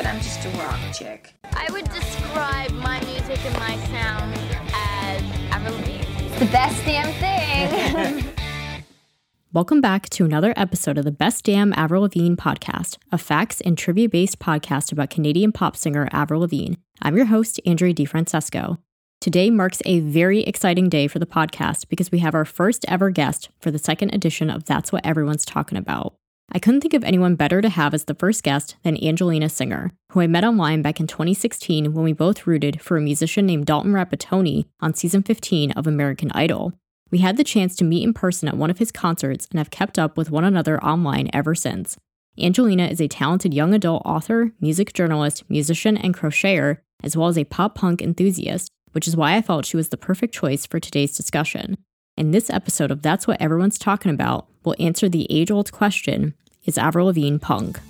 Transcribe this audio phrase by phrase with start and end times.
[0.00, 1.34] but I'm just a rock chick.
[1.52, 4.34] I would describe my music and my sound
[4.72, 6.38] as Avril Lavigne.
[6.38, 8.24] The best damn thing.
[9.52, 13.76] Welcome back to another episode of the Best Damn Avril Lavigne podcast, a facts and
[13.76, 16.76] trivia based podcast about Canadian pop singer Avril Lavigne.
[17.02, 18.78] I'm your host, Andrea DiFrancesco.
[19.20, 23.10] Today marks a very exciting day for the podcast because we have our first ever
[23.10, 26.14] guest for the second edition of That's What Everyone's Talking About.
[26.52, 29.92] I couldn't think of anyone better to have as the first guest than Angelina Singer,
[30.10, 33.66] who I met online back in 2016 when we both rooted for a musician named
[33.66, 36.72] Dalton Rapattoni on season 15 of American Idol.
[37.10, 39.70] We had the chance to meet in person at one of his concerts and have
[39.70, 41.96] kept up with one another online ever since.
[42.38, 47.38] Angelina is a talented young adult author, music journalist, musician, and crocheter, as well as
[47.38, 50.80] a pop punk enthusiast which is why I felt she was the perfect choice for
[50.80, 51.76] today's discussion.
[52.20, 56.34] In this episode of That's What Everyone's Talking About, we'll answer the age old question
[56.66, 57.80] Is Avril Lavigne punk?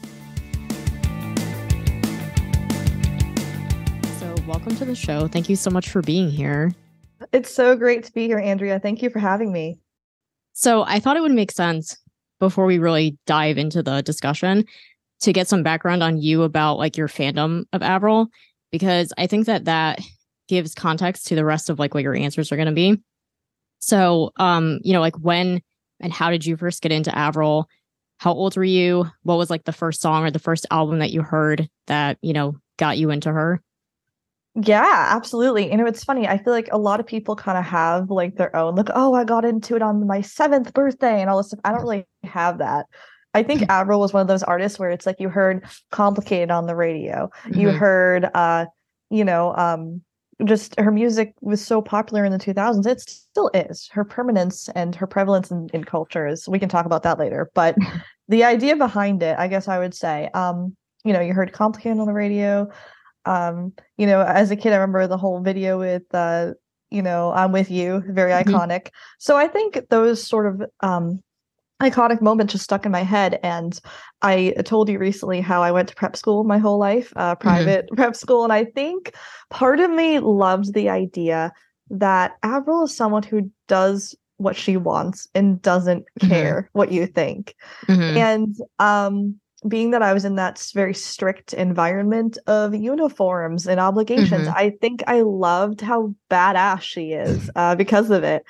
[4.21, 5.27] So, welcome to the show.
[5.27, 6.73] Thank you so much for being here.
[7.33, 8.79] It's so great to be here, Andrea.
[8.79, 9.81] Thank you for having me.
[10.53, 11.99] So, I thought it would make sense
[12.39, 14.65] before we really dive into the discussion
[15.23, 18.29] to get some background on you about like your fandom of Avril
[18.71, 20.01] because I think that that
[20.47, 22.97] gives context to the rest of like what your answers are going to be.
[23.81, 25.61] So, um, you know, like when
[26.01, 27.69] and how did you first get into Avril?
[28.19, 29.07] How old were you?
[29.23, 32.33] What was like the first song or the first album that you heard that, you
[32.33, 33.63] know, got you into her?
[34.55, 35.71] Yeah, absolutely.
[35.71, 36.27] You know, it's funny.
[36.27, 39.15] I feel like a lot of people kind of have like their own, like, oh,
[39.15, 41.61] I got into it on my seventh birthday and all this stuff.
[41.65, 42.87] I don't really have that.
[43.33, 46.67] I think Avril was one of those artists where it's like you heard complicated on
[46.67, 47.31] the radio.
[47.45, 47.61] Mm-hmm.
[47.61, 48.67] You heard uh,
[49.11, 50.03] you know, um,
[50.45, 53.89] just her music was so popular in the 2000s it still is.
[53.93, 57.51] Her permanence and her prevalence in, in culture is we can talk about that later
[57.55, 57.77] but
[58.29, 61.99] the idea behind it i guess i would say um you know you heard complicated
[61.99, 62.69] on the radio.
[63.27, 66.53] Um you know as a kid i remember the whole video with uh
[66.91, 68.55] you know i'm with you very mm-hmm.
[68.55, 68.89] iconic.
[69.19, 71.21] So i think those sort of um
[71.81, 73.81] iconic moment just stuck in my head and
[74.23, 77.49] i told you recently how i went to prep school my whole life uh, mm-hmm.
[77.49, 77.95] private mm-hmm.
[77.97, 79.15] prep school and i think
[79.49, 81.53] part of me loves the idea
[81.89, 86.29] that avril is someone who does what she wants and doesn't mm-hmm.
[86.29, 86.79] care mm-hmm.
[86.79, 87.55] what you think
[87.87, 88.17] mm-hmm.
[88.17, 89.35] and um
[89.69, 94.57] being that i was in that very strict environment of uniforms and obligations mm-hmm.
[94.57, 98.43] i think i loved how badass she is uh, because of it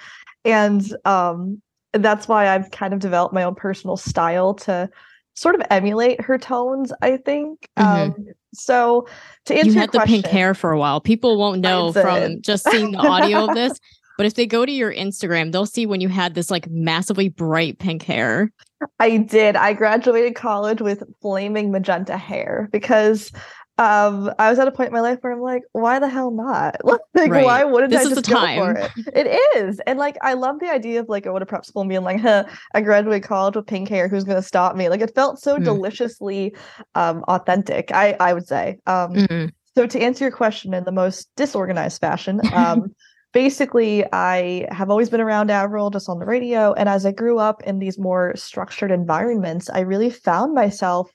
[0.45, 1.61] and um
[1.93, 4.89] that's why I've kind of developed my own personal style to
[5.35, 7.69] sort of emulate her tones, I think.
[7.79, 8.11] Mm-hmm.
[8.13, 9.07] Um, so
[9.47, 11.01] to answer you had the pink hair for a while.
[11.01, 13.79] People won't know from just seeing the audio of this.
[14.21, 17.31] But if they go to your Instagram, they'll see when you had this like massively
[17.31, 18.53] bright pink hair.
[18.99, 19.57] I did.
[19.57, 23.33] I graduated college with flaming magenta hair because
[23.81, 26.31] um, I was at a point in my life where I'm like, why the hell
[26.31, 26.77] not?
[26.85, 27.43] like, right.
[27.43, 28.91] why wouldn't this I just go for it?
[29.15, 31.89] It is, and like, I love the idea of like going to prep school and
[31.89, 34.07] being like, huh, I graduate college with pink hair.
[34.07, 34.91] Who's gonna stop me?
[34.91, 35.65] Like, it felt so mm.
[35.65, 36.55] deliciously
[36.95, 37.91] um, authentic.
[37.91, 38.79] I I would say.
[38.87, 39.47] Um, mm-hmm.
[39.75, 42.95] So to answer your question in the most disorganized fashion, um,
[43.33, 47.39] basically, I have always been around Avril just on the radio, and as I grew
[47.39, 51.11] up in these more structured environments, I really found myself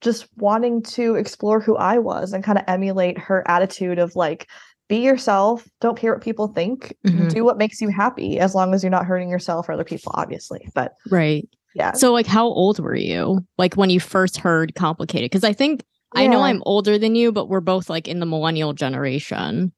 [0.00, 4.48] just wanting to explore who I was and kind of emulate her attitude of like,
[4.88, 7.28] be yourself, don't care what people think, mm-hmm.
[7.28, 10.12] do what makes you happy as long as you're not hurting yourself or other people,
[10.14, 10.68] obviously.
[10.74, 11.48] But right.
[11.74, 11.92] Yeah.
[11.92, 13.46] So, like, how old were you?
[13.58, 15.30] Like, when you first heard Complicated?
[15.30, 15.84] Because I think
[16.14, 16.22] yeah.
[16.22, 19.72] I know I'm older than you, but we're both like in the millennial generation.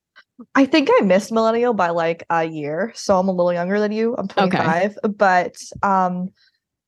[0.55, 2.93] I think I missed millennial by like a year.
[2.95, 4.15] So I'm a little younger than you.
[4.17, 4.99] I'm 25.
[5.05, 5.15] Okay.
[5.17, 6.31] But um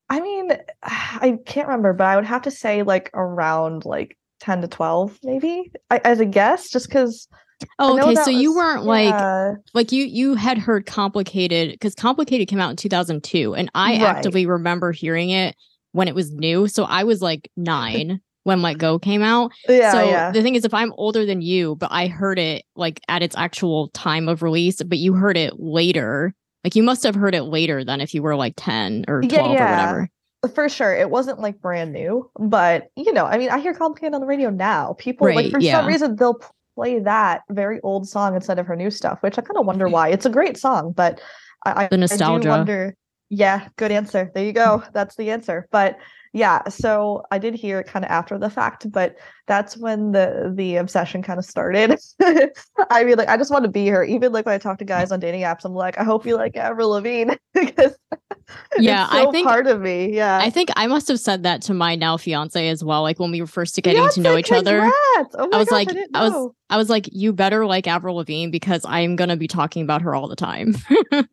[0.09, 0.53] I mean,
[0.83, 5.19] I can't remember, but I would have to say like around like 10 to 12,
[5.23, 7.29] maybe I, as a guess, just because.
[7.79, 8.15] Oh, okay.
[8.17, 8.89] So was, you weren't yeah.
[8.89, 13.93] like, like you, you had heard complicated because complicated came out in 2002 and I
[13.93, 14.03] right.
[14.03, 15.55] actively remember hearing it
[15.93, 16.67] when it was new.
[16.67, 19.53] So I was like nine when Let Go came out.
[19.69, 19.93] Yeah.
[19.93, 20.31] So yeah.
[20.33, 23.37] the thing is, if I'm older than you, but I heard it like at its
[23.37, 26.35] actual time of release, but you heard it later,
[26.65, 29.33] like you must have heard it later than if you were like 10 or 12
[29.33, 29.53] yeah, yeah.
[29.53, 30.55] or whatever.
[30.55, 30.95] For sure.
[30.95, 34.27] It wasn't like brand new, but you know, I mean, I hear complicated on the
[34.27, 34.95] radio now.
[34.99, 35.79] People right, like for yeah.
[35.79, 36.41] some reason they'll
[36.75, 39.89] play that very old song instead of her new stuff, which I kind of wonder
[39.89, 40.09] why.
[40.09, 41.21] It's a great song, but
[41.65, 42.49] I, the nostalgia.
[42.49, 42.97] I do wonder.
[43.29, 44.31] Yeah, good answer.
[44.35, 44.83] There you go.
[44.93, 45.69] That's the answer.
[45.71, 45.97] But
[46.33, 50.53] yeah, so I did hear it kind of after the fact, but that's when the
[50.57, 51.99] the obsession kind of started.
[52.91, 54.03] I mean, like I just want to be her.
[54.05, 56.37] Even like when I talk to guys on dating apps, I'm like, I hope you
[56.37, 57.97] like Avril Lavigne because
[58.79, 60.15] Yeah, so I think- part of me.
[60.15, 63.03] Yeah, I think I must have said that to my now fiance as well.
[63.03, 64.81] Like when we were first getting to know each other.
[64.85, 66.51] Oh I was gosh, like, didn't I was.
[66.71, 70.15] I was like, you better like Avril Lavigne because I'm gonna be talking about her
[70.15, 70.75] all the time.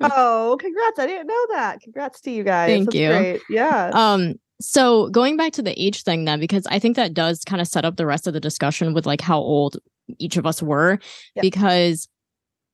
[0.01, 0.99] oh, congrats!
[0.99, 1.79] I didn't know that.
[1.81, 2.69] Congrats to you guys.
[2.69, 3.07] Thank That's you.
[3.09, 3.41] Great.
[3.49, 3.91] Yeah.
[3.93, 7.61] um, so going back to the age thing then, because I think that does kind
[7.61, 9.77] of set up the rest of the discussion with like how old
[10.17, 10.99] each of us were,
[11.35, 11.41] Yeah.
[11.41, 12.07] because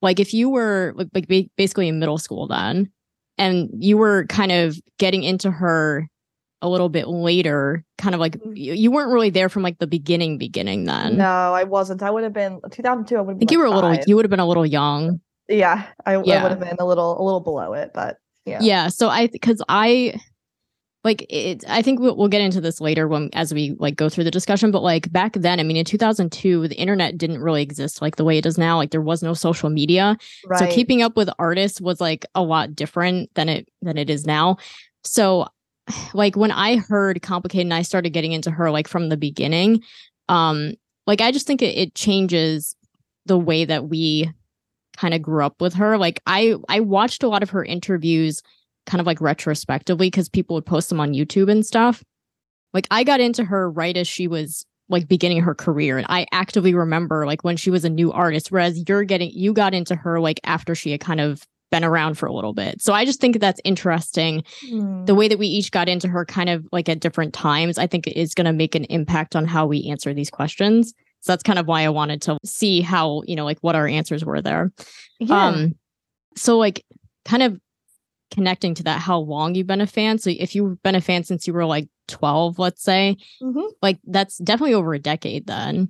[0.02, 2.90] like if you were like, like basically in middle school then,
[3.38, 6.08] and you were kind of getting into her
[6.62, 8.54] a little bit later, kind of like Mhm.
[8.56, 11.18] you, weren't really there from like the beginning, beginning then.
[11.18, 12.02] no, I wasn't.
[12.02, 13.18] I would have been 2002.
[13.18, 15.20] I would I think you were a little, you would have been a little young.
[15.48, 18.60] Yeah, I, I would have been a little a little below it, but yeah.
[18.62, 20.20] yeah so i because i
[21.06, 24.10] like it i think we'll, we'll get into this later when as we like go
[24.10, 27.62] through the discussion but like back then i mean in 2002 the internet didn't really
[27.62, 28.78] exist like the way it does now.
[28.78, 30.18] Like there was no social media.
[30.46, 30.60] Right.
[30.60, 34.26] so keeping up with artists was like a lot different than it than it is
[34.26, 34.58] now.
[35.04, 35.48] So
[36.16, 39.84] like when i heard complicated and i started getting into her like from the beginning
[40.30, 40.74] um
[41.06, 42.76] like i just think it, it changes
[43.28, 44.28] the way that we
[44.98, 45.98] kind of grew up with her.
[45.98, 48.42] Like i i watched a lot of her interviews
[48.86, 52.04] kind of like retrospectively because people would post them on youtube and stuff.
[52.74, 56.28] Like i got into her right as she was like beginning her career and i
[56.32, 59.96] actively remember like when she was a new artist whereas you're getting you got into
[59.96, 62.82] her like after she had kind of been around for a little bit.
[62.82, 64.44] So i just think that's interesting.
[64.70, 65.06] Hmm.
[65.06, 67.88] the way that we each got into her kind of like at different times i
[67.88, 70.94] think is going to make an impact on how we answer these questions.
[71.22, 73.88] So that's kind of why i wanted to see how you know like what our
[73.88, 74.72] answers were there.
[75.20, 75.48] Yeah.
[75.48, 75.76] um
[76.36, 76.86] so like
[77.26, 77.60] kind of
[78.36, 81.24] connecting to that how long you've been a fan so if you've been a fan
[81.24, 83.72] since you were like 12 let's say Mhm.
[83.82, 85.90] like that's definitely over a decade then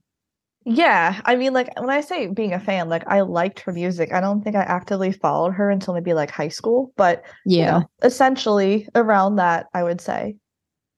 [0.68, 4.12] Yeah, I mean, like when I say being a fan, like I liked her music.
[4.12, 7.24] I don't think I actively followed her until maybe like high school, but
[7.58, 10.38] you yeah know, essentially around that, I would say.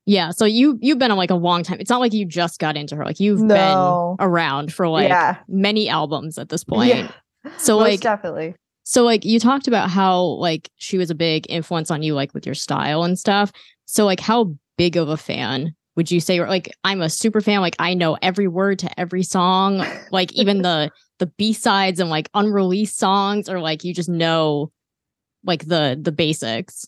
[0.05, 2.59] yeah so you you've been on like a long time it's not like you just
[2.59, 3.53] got into her like you've No.
[3.53, 7.11] been around for like yeah, many albums at this point
[7.43, 8.55] yeah, so most like definitely.
[8.89, 12.33] So like you talked about how like she was a big influence on you like
[12.33, 13.51] with your style and stuff.
[13.83, 17.41] So like how big of a fan would you say or like I'm a super
[17.41, 20.89] fan like I know every word to every song like even the
[21.19, 24.71] the B-sides and like unreleased songs or like you just know
[25.43, 26.87] like the the basics.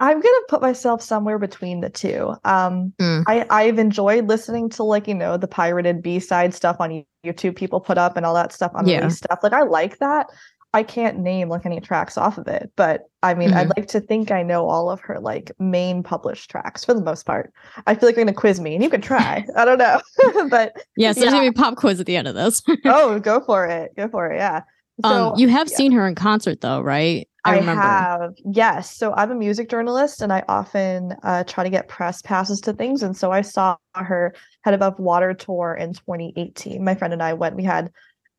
[0.00, 2.34] I'm gonna put myself somewhere between the two.
[2.44, 3.24] Um, Mm.
[3.26, 7.56] I I've enjoyed listening to like you know the pirated B side stuff on YouTube
[7.56, 8.80] people put up and all that stuff Yeah.
[8.98, 9.38] unreleased stuff.
[9.42, 10.26] Like I like that.
[10.74, 14.00] I can't name like any tracks off of it, but I mean, I'd like to
[14.00, 17.52] think I know all of her like main published tracks for the most part.
[17.86, 19.46] I feel like you're gonna quiz me, and you could try.
[19.56, 20.00] I don't know,
[20.50, 22.62] but Yeah, so there's gonna be pop quiz at the end of this.
[22.84, 24.36] oh, go for it, go for it.
[24.36, 24.62] Yeah.
[25.02, 25.76] So um you have yeah.
[25.76, 27.26] seen her in concert though, right?
[27.44, 27.80] I, remember.
[27.80, 28.94] have, yes.
[28.94, 32.74] So I'm a music journalist, and I often uh, try to get press passes to
[32.74, 33.02] things.
[33.02, 34.34] And so I saw her
[34.64, 36.84] Head Above Water tour in 2018.
[36.84, 37.56] My friend and I went.
[37.56, 37.90] We had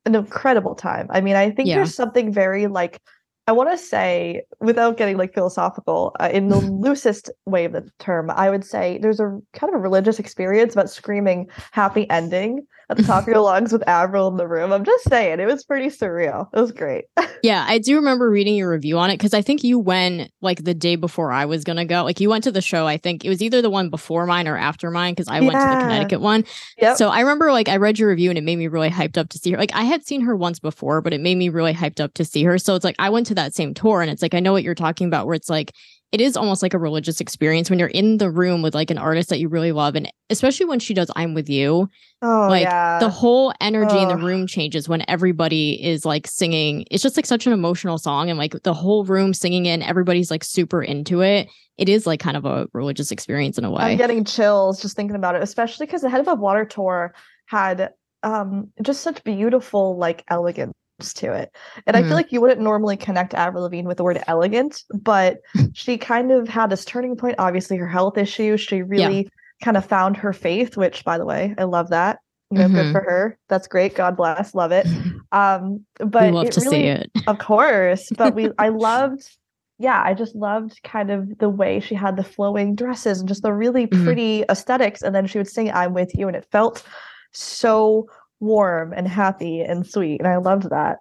[0.10, 1.08] an incredible time.
[1.10, 1.76] I mean, I think Yeah.
[1.76, 3.00] there's something very like
[3.48, 7.90] I want to say, without getting like philosophical, uh, in the loosest way of the
[7.98, 12.68] term, I would say there's a kind of a religious experience about screaming "happy ending"
[12.90, 14.72] at the top of your lungs with Avril in the room.
[14.72, 16.48] I'm just saying, it was pretty surreal.
[16.54, 17.06] It was great.
[17.42, 20.64] Yeah, I do remember reading your review on it because I think you went like
[20.64, 22.04] the day before I was gonna go.
[22.04, 22.86] Like you went to the show.
[22.86, 25.54] I think it was either the one before mine or after mine because I went
[25.54, 26.44] to the Connecticut one.
[26.80, 26.98] Yep.
[26.98, 29.30] So I remember like I read your review and it made me really hyped up
[29.30, 29.58] to see her.
[29.58, 32.26] Like I had seen her once before, but it made me really hyped up to
[32.26, 32.58] see her.
[32.58, 34.64] So it's like I went to that same tour and it's like I know what
[34.64, 35.72] you're talking about where it's like
[36.12, 38.98] it is almost like a religious experience when you're in the room with like an
[38.98, 41.90] artist that you really love and especially when she does I'm with you.
[42.22, 43.00] oh like, yeah.
[43.00, 46.86] the whole energy in the room changes when everybody is like singing.
[46.90, 49.84] It's just like such an emotional song and like the whole room singing it and
[49.84, 51.48] everybody's like super into it.
[51.78, 53.84] It is like kind of a religious experience in a way.
[53.84, 57.14] I'm getting chills just thinking about it, especially because the Head Above Water tour
[57.46, 61.56] had um just such beautiful like elegance to it.
[61.88, 62.08] And I Mhm.
[62.08, 65.40] feel like you wouldn't normally connect Avril Lavigne with the word elegant, but
[65.74, 67.36] she kind of had this turning point.
[67.40, 68.58] Obviously, her health issue.
[68.58, 69.30] She really
[69.64, 72.20] kind of found her faith, which by the way, I love that.
[72.52, 72.74] You know, Mhm.
[72.76, 73.38] good for her.
[73.50, 73.96] That's great.
[73.96, 74.54] God bless.
[74.56, 74.88] Love it.
[75.32, 77.12] Um, but we love it to really, see it.
[77.28, 79.30] of course, but we I loved
[79.78, 83.44] yeah, I just loved kind of the way she had the flowing dresses and just
[83.44, 84.04] the really Mhm.
[84.04, 86.84] pretty aesthetics and then she would sing I'm with you and it felt
[87.32, 88.08] so
[88.40, 90.98] warm and happy and sweet and I loved that.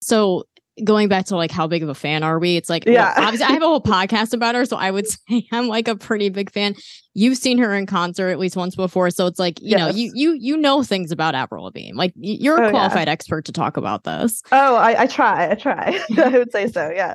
[0.00, 0.44] So
[0.82, 2.56] going back to like how big of a fan are we?
[2.56, 3.12] It's like Yeah.
[3.16, 5.86] well, obviously I have a whole podcast about her, so I would say I'm like
[5.86, 6.74] a pretty big fan.
[7.14, 10.10] You've seen her in concert at least once before, so it's like you know you
[10.14, 11.92] you you know things about Avril Lavigne.
[11.94, 12.70] Like you're Oh, a yeah.
[12.70, 14.42] qualified expert to talk about this.
[14.50, 15.50] Oh, I, I try.
[15.50, 16.00] I try.
[16.16, 16.90] I would say so.
[16.90, 17.14] Yeah.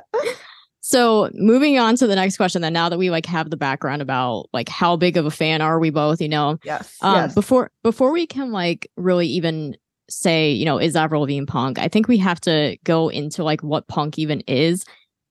[0.88, 4.00] So moving on to the next question, then now that we like have the background
[4.00, 6.96] about like how big of a fan are we both, you know, Yes.
[7.02, 7.34] um, yes.
[7.34, 9.76] before before we can like really even
[10.08, 13.62] say you know is Avril Lavigne punk, I think we have to go into like
[13.62, 14.86] what punk even is,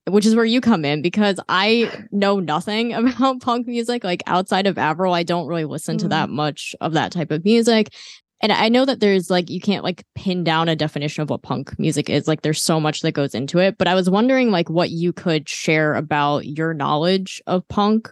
[0.08, 4.04] which is where you come in because I know nothing about punk music.
[4.04, 6.10] Like outside of Avril, I don't really listen to Mm.
[6.10, 7.92] that much of that type of music.
[8.42, 11.42] And I know that there's like you can't like pin down a definition of what
[11.42, 12.28] punk music is.
[12.28, 13.78] Like there's so much that goes into it.
[13.78, 18.10] But I was wondering like what you could share about your knowledge of punk,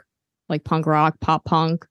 [0.49, 1.85] like punk rock, pop punk.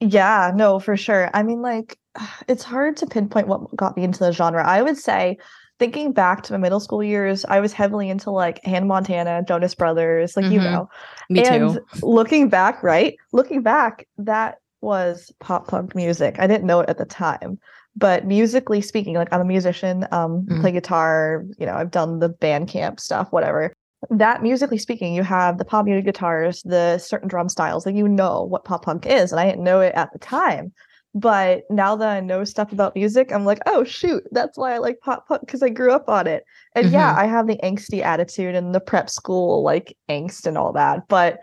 [0.00, 1.30] Yeah, no, for sure.
[1.34, 1.96] I mean, like,
[2.48, 4.64] it's hard to pinpoint what got me into the genre.
[4.66, 5.38] I would say,
[5.78, 9.74] thinking back to my middle school years, I was heavily into like Hannah Montana, Jonas
[9.74, 10.70] Brothers, like you Mhm.
[10.70, 10.88] know.
[11.28, 11.86] Me and too.
[12.02, 13.16] looking back, right?
[13.32, 16.36] Looking back, that was pop punk music.
[16.38, 17.58] I didn't know it at the time.
[17.94, 20.60] But musically speaking, like I'm a musician, um, Mhm.
[20.60, 23.72] play guitar, you know, I've done the band camp stuff, whatever.
[24.10, 28.08] That musically speaking, you have the pop muted guitars, the certain drum styles, like you
[28.08, 29.30] know what pop punk is.
[29.30, 30.72] And I didn't know it at the time.
[31.14, 34.78] But now that I know stuff about music, I'm like, oh shoot, that's why I
[34.78, 36.44] like pop punk because I grew up on it.
[36.74, 40.72] And yeah, I have the angsty attitude and the prep school like angst and all
[40.72, 41.06] that.
[41.08, 41.40] But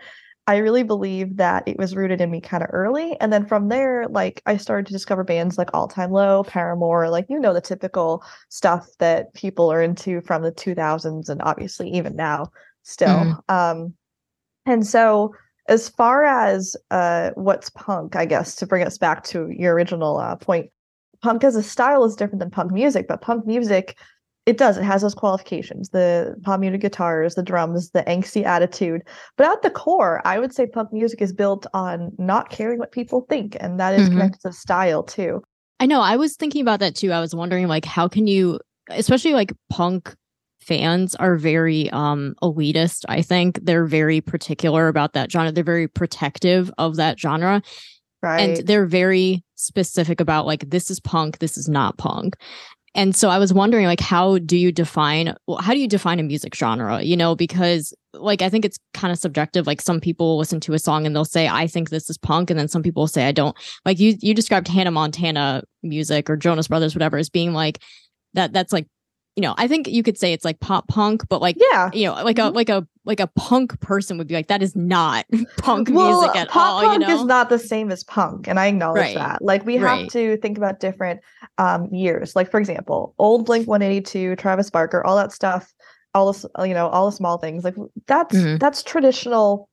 [0.50, 3.16] I really believe that it was rooted in me kind of early.
[3.20, 7.08] And then from there, like I started to discover bands like All Time Low, Paramore,
[7.08, 11.88] like you know the typical stuff that people are into from the 2000s and obviously
[11.90, 12.50] even now
[12.82, 13.08] still.
[13.08, 13.40] Mhm.
[13.48, 13.94] Um
[14.66, 15.36] and so
[15.68, 20.18] as far as uh what's punk, I guess to bring us back to your original
[20.18, 20.68] uh, point,
[21.22, 23.96] punk as a style is different than punk music, but punk music
[24.50, 24.76] it does.
[24.76, 29.02] It has those qualifications: the pop muted guitars, the drums, the angsty attitude.
[29.36, 32.92] But at the core, I would say punk music is built on not caring what
[32.92, 34.12] people think, and that is Mhm.
[34.12, 35.42] connected to style too.
[35.78, 36.00] I know.
[36.02, 37.12] I was thinking about that too.
[37.12, 40.14] I was wondering, like, how can you, especially like punk
[40.60, 43.04] fans are very um elitist.
[43.08, 45.50] I think they're very particular about that genre.
[45.50, 47.62] They're very protective of that genre.
[48.22, 48.58] Right.
[48.58, 52.36] And they're very specific about like this is punk, this is not punk.
[52.94, 56.24] And so I was wondering, like, how do you define how do you define a
[56.24, 57.00] music genre?
[57.02, 59.66] You know, because like I think it's kind of subjective.
[59.66, 62.50] Like some people listen to a song and they'll say, I think this is punk,
[62.50, 63.56] and then some people say I don't.
[63.84, 67.80] Like you you described Hannah Montana music or Jonas Brothers, whatever, as being like
[68.34, 68.86] that that's like,
[69.36, 71.90] you know, I think you could say it's like pop punk, but like yeah.
[71.92, 74.74] you know, like a like a like a punk person would be like, that is
[74.76, 75.24] not
[75.56, 76.80] punk well, music at pop all.
[76.82, 77.14] punk you know?
[77.14, 79.14] is not the same as punk, and I acknowledge Right.
[79.16, 79.40] that.
[79.42, 80.00] Like we Right.
[80.02, 81.20] have to think about different
[81.58, 82.34] um, years.
[82.36, 85.72] Like for example, old Blink One Eighty Two, Travis Barker, all that stuff,
[86.14, 87.62] all this, you know, all the small things.
[87.64, 88.58] Like that's Mhm.
[88.58, 89.68] that's traditional.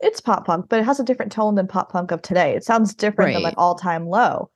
[0.00, 2.54] It's pop punk, but it has a different tone than pop punk of today.
[2.54, 3.50] It sounds different than Right.
[3.50, 4.50] like all time low.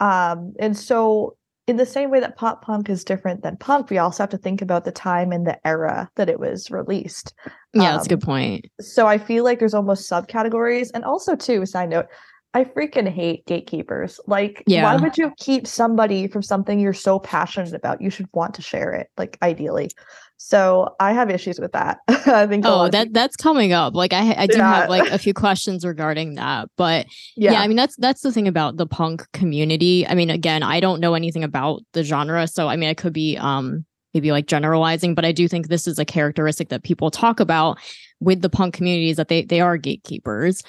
[0.00, 3.98] Um, and so in the same way that pop punk is different than punk, we
[3.98, 7.34] also have to think about the time and the era that it was released.
[7.74, 8.66] yeah, that's a Um, good point.
[8.80, 10.90] so I feel like there's almost subcategories.
[10.94, 12.06] And also, too, side note,
[12.54, 14.20] I freaking hate gatekeepers.
[14.26, 14.84] Like, Yeah.
[14.84, 18.00] why would you keep somebody from something you're so passionate about?
[18.00, 19.90] You should want to share it, like ideally.
[20.38, 21.98] So I have issues with that.
[22.08, 22.64] I think.
[22.66, 23.94] Oh, that that's coming up.
[23.94, 24.74] Like I I do Yeah.
[24.80, 27.60] have like a few questions regarding that, but yeah, yeah.
[27.60, 30.06] I mean that's that's the thing about the punk community.
[30.06, 33.12] I mean, again, I don't know anything about the genre, so I mean, I could
[33.12, 37.10] be um maybe like generalizing, but I do think this is a characteristic that people
[37.10, 37.78] talk about
[38.20, 40.62] with the punk communities that they they are gatekeepers.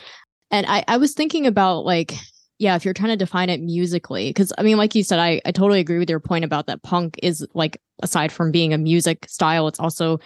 [0.50, 2.13] And I I was thinking about like
[2.59, 5.41] yeah, if you're trying to define it musically, because I mean, like you said, I,
[5.45, 8.77] I totally agree with your point about that punk is like, aside from being a
[8.77, 10.19] music style, it's also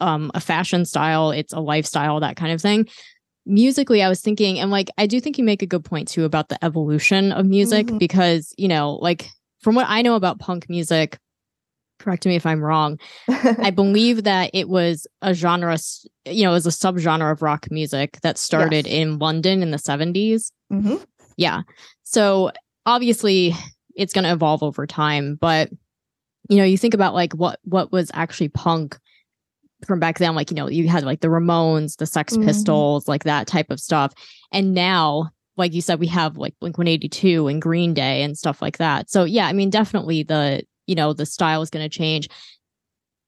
[0.00, 2.88] um, a fashion style, it's a lifestyle, that kind of thing.
[3.46, 6.24] Musically, I was thinking, and like, I do think you make a good point too
[6.24, 7.98] about the evolution of music Mhm.
[7.98, 9.28] because, you know, like
[9.60, 11.18] from what I know about punk music,
[11.98, 12.98] correct me if I'm wrong,
[13.28, 15.76] I believe that it was a genre,
[16.24, 18.94] you know, it was a subgenre of rock music that started Yes.
[18.94, 20.50] in London in the 70s.
[20.72, 21.04] Mhm.
[21.40, 21.62] Yeah.
[22.04, 22.52] So
[22.84, 23.54] obviously
[23.96, 25.70] it's going to evolve over time, but
[26.50, 28.98] you know, you think about like what what was actually punk
[29.86, 32.44] from back then like, you know, you had like the Ramones, the Sex Mhm.
[32.44, 34.12] Pistols, like that type of stuff.
[34.52, 38.60] And now like you said we have like Blink 182 and Green Day and stuff
[38.60, 39.08] like that.
[39.10, 42.28] So yeah, I mean definitely the, you know, the style is going to change.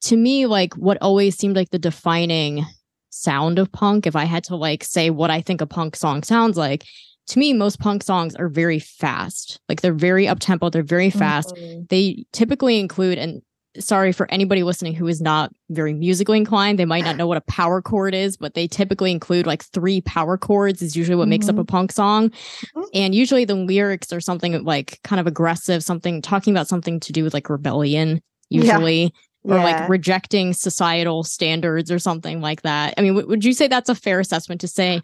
[0.03, 2.67] To me like what always seemed like the defining
[3.09, 6.23] sound of punk if I had to like say what I think a punk song
[6.23, 6.85] sounds like
[7.29, 9.61] to me, most punk songs are very fast.
[9.69, 11.55] Like they're very up tempo, they're very fast.
[11.55, 11.89] Mhm.
[11.89, 13.43] They typically include, and
[13.79, 16.79] sorry for anybody listening who is not very musically inclined.
[16.79, 20.01] They might not know what a power chord is, but they typically include like three
[20.03, 21.31] power chords, is usually what mm-hmm.
[21.31, 21.67] makes up a mm-hmm.
[21.67, 22.31] punk song.
[22.31, 22.83] Mm-hmm.
[22.95, 27.13] And usually the lyrics are something like kind of aggressive, something talking about something to
[27.13, 29.03] do with like rebellion, usually.
[29.03, 29.09] Yeah.
[29.45, 29.65] Or yeah.
[29.65, 32.95] like rejecting societal standards or something like that.
[32.97, 35.03] I mean, w- would you say that's a fair assessment to say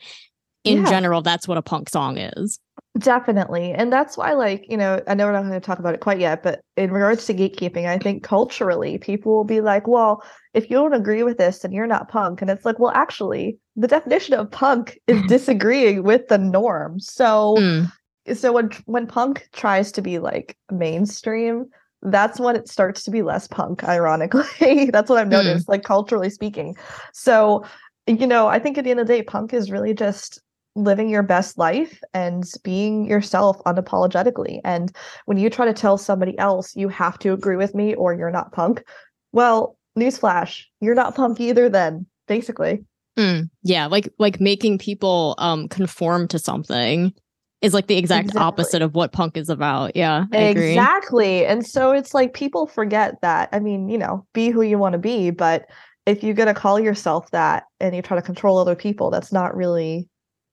[0.68, 0.90] in yeah.
[0.90, 2.58] general, that's what a punk song is?
[2.98, 3.72] Definitely.
[3.72, 6.00] And that's why, like, you know, I know we're not going to talk about it
[6.00, 10.22] quite yet, but in regards to gatekeeping, I think culturally people will be like, well,
[10.54, 12.42] if you don't agree with this, then you're not punk.
[12.42, 16.98] And it's like, well, actually, the definition of punk is disagreeing with the norm.
[16.98, 17.92] So, mm.
[18.34, 21.66] so when when punk tries to be like mainstream,
[22.02, 24.90] that's when it starts to be less punk, ironically.
[24.90, 25.32] that's what I've mm.
[25.32, 25.70] noticed, mm.
[25.70, 26.76] like culturally speaking.
[27.12, 27.64] So,
[28.06, 30.40] you know, I think at the end of the day, punk is really just
[30.84, 34.60] living your best life and being yourself unapologetically.
[34.64, 34.94] And
[35.26, 38.30] when you try to tell somebody else you have to agree with me or you're
[38.30, 38.84] not punk,
[39.32, 42.84] well, newsflash, you're not punk either then, basically.
[43.16, 47.12] Mm, yeah, like like making people um conform to something
[47.60, 48.46] is like the exact exactly.
[48.46, 49.96] opposite of what punk is about.
[49.96, 50.26] Yeah.
[50.32, 51.44] exactly.
[51.44, 53.48] And so it's like people forget that.
[53.52, 55.66] I mean, you know, be who you want to be, but
[56.06, 59.32] if you're going to call yourself that and you try to control other people, that's
[59.32, 60.08] not really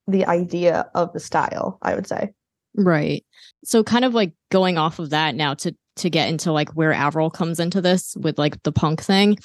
[0.07, 2.33] the idea of the style, I would say.
[2.75, 3.25] Right.
[3.63, 6.91] So kind of like going off of that now to to get into like where
[6.91, 9.37] Avril comes into this with like the punk thing.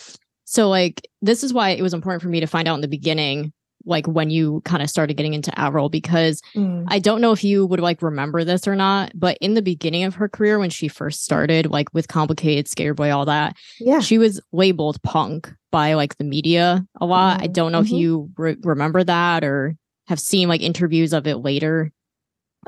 [0.44, 2.88] So like this is why it was important for me to find out in the
[2.88, 3.52] beginning
[3.86, 6.84] like when you kind of started getting into Avril because mm.
[6.88, 10.04] I don't know if you would like remember this or not, but in the beginning
[10.04, 14.00] of her career when she first started, like with complicated Skater Boy, all that, yeah,
[14.00, 17.40] she was labeled punk by like the media a lot.
[17.40, 17.44] Mm.
[17.44, 17.94] I don't know mm-hmm.
[17.94, 19.76] if you re- remember that or
[20.10, 21.92] have seen like interviews of it later?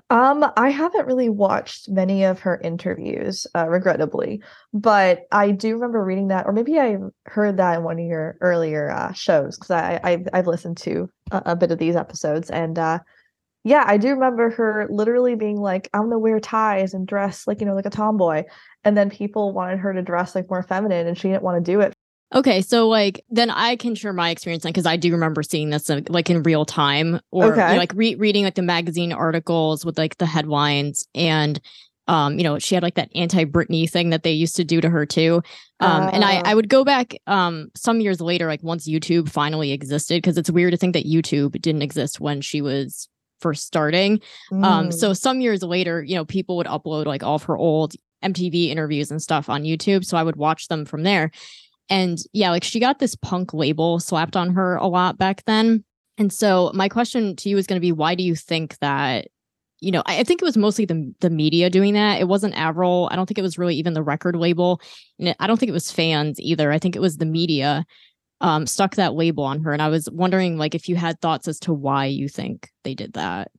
[0.08, 4.40] Um, I haven't really watched many of her interviews, uh, regrettably,
[4.72, 6.96] but I do remember reading that, or maybe I
[7.26, 11.10] heard that in one of your earlier uh, shows because I, I I've listened to
[11.30, 13.00] a, a, bit of these episodes, and uh,
[13.64, 17.60] yeah, I do remember her literally being like, "I'm gonna wear ties and dress like
[17.60, 18.44] you know like a tomboy,"
[18.84, 21.72] and then people wanted her to dress like more feminine, and she didn't want to
[21.72, 21.92] do it
[22.34, 25.70] Okay, so like then I can share my experience then because I do remember seeing
[25.70, 27.68] this like in real time or okay.
[27.68, 31.60] you know, like re- reading like the magazine articles with like the headlines and
[32.08, 34.80] um you know she had like that anti Britney thing that they used to do
[34.80, 35.42] to her too
[35.80, 36.56] um uh, and I I oh.
[36.56, 40.72] would go back um some years later like once YouTube finally existed because it's weird
[40.72, 43.08] to think that YouTube didn't exist when she was
[43.40, 44.64] first starting mm.
[44.64, 47.94] um so some years later you know people would upload like all of her old
[48.24, 51.30] MTV interviews and stuff on YouTube so I would watch them from there
[51.92, 55.84] and yeah, like she got this punk label slapped on her a lot back then.
[56.16, 59.28] And so my question to you is going to be why do you think that
[59.80, 62.20] you know, I, think it was mostly the the media doing that.
[62.20, 63.08] It wasn't Avril.
[63.10, 64.80] I don't think it was really even the record label.
[65.18, 66.70] And I don't think it was fans either.
[66.70, 67.84] I think it was the media
[68.40, 69.72] um, stuck that label on her.
[69.72, 72.94] And I was wondering, like, if you had thoughts as to why you think they
[72.94, 73.50] did that.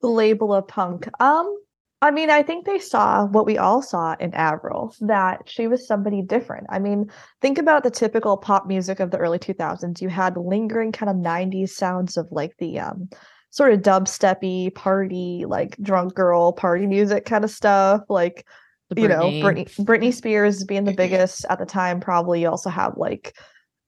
[0.00, 1.08] The label of punk.
[1.20, 1.56] Um,
[2.02, 5.86] I mean, I think they saw what we all saw in Avril that she was
[5.86, 6.66] somebody different.
[6.68, 10.02] I mean, think about the typical pop music of the early 2000s.
[10.02, 13.08] You had lingering kind of 90s sounds of like the um,
[13.50, 18.02] sort of dubsteppy party, like drunk girl party music kind of stuff.
[18.10, 18.46] Like,
[18.94, 22.00] you know, Britney, Britney Spears being the biggest at the time.
[22.00, 23.34] Probably you also have like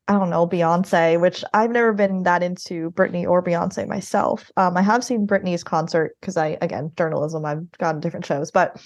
[0.09, 4.51] I don't know, Beyonce, which I've never been that into Britney or Beyonce myself.
[4.57, 8.83] Um, I have seen Britney's concert because I, again, journalism, I've gone different shows, but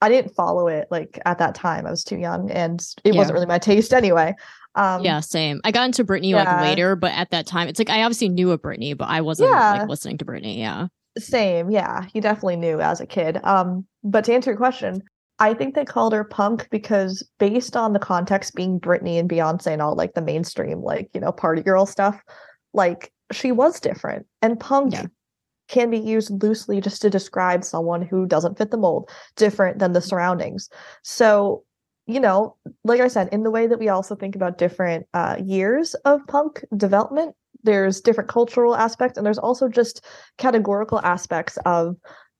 [0.00, 1.84] I didn't follow it like at that time.
[1.84, 3.18] I was too young and it yeah.
[3.18, 4.34] wasn't really my taste anyway.
[4.76, 5.60] Um, yeah, same.
[5.64, 6.44] I got into Britney yeah.
[6.44, 9.20] like later, but at that time, it's like I obviously knew of Britney, but I
[9.20, 9.72] wasn't yeah.
[9.72, 10.58] like listening to Britney.
[10.58, 10.86] Yeah.
[11.18, 11.70] Same.
[11.70, 12.06] Yeah.
[12.14, 13.38] You definitely knew as a kid.
[13.42, 15.02] Um, but to answer your question,
[15.42, 19.72] I think they called her punk because based on the context being Britney and Beyonce
[19.72, 22.22] and all like the mainstream, like, you know, party girl stuff,
[22.72, 24.24] like she was different.
[24.40, 25.06] And punk yeah.
[25.66, 29.94] can be used loosely just to describe someone who doesn't fit the mold, different than
[29.94, 30.70] the surroundings.
[31.02, 31.64] So,
[32.06, 35.38] you know, like I said, in the way that we also think about different uh,
[35.44, 40.06] years of punk development, there's different cultural aspects and there's also just
[40.38, 41.96] categorical aspects of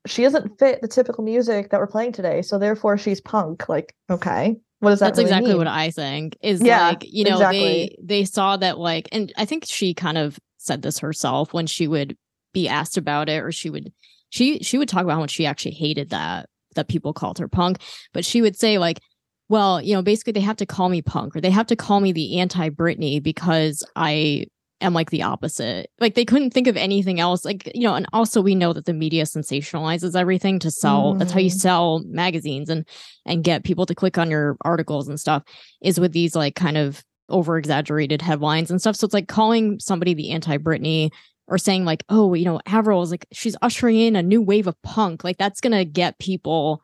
[0.07, 2.43] she doesn't fit the typical music that we're playing today.
[2.43, 3.69] So therefore she's punk.
[3.69, 4.57] Like, okay.
[4.81, 5.59] What does that That's really exactly mean?
[5.59, 6.37] what I think.
[6.43, 7.61] Is yeah, like, you know, exactly.
[7.61, 11.67] they they saw that like and I think she kind of said this herself when
[11.67, 12.17] she would
[12.53, 13.93] be asked about it or she would
[14.31, 17.49] she she would talk about how much she actually hated that that people called her
[17.49, 17.79] punk.
[18.12, 19.01] But she would say like
[19.49, 22.01] well, you know, basically they have to call me punk or they have to call
[22.01, 24.47] me the anti Britney because I
[24.83, 25.90] am like the opposite.
[25.99, 27.45] Like they couldn't think of anything else.
[27.45, 31.14] Like, you know, and also we know that the media sensationalizes everything to sell.
[31.14, 31.18] Mm.
[31.18, 31.61] That's how you mm.
[31.61, 32.87] sell magazines and
[33.25, 35.42] and get people to click on your articles and stuff
[35.81, 38.97] is with these like kind of over exaggerated headlines and stuff.
[38.97, 41.11] So it's like calling somebody the anti Britney
[41.47, 44.66] or saying like, oh, you know, Avril is like she's ushering in a new wave
[44.66, 45.25] of punk.
[45.25, 46.83] Like that's gonna get people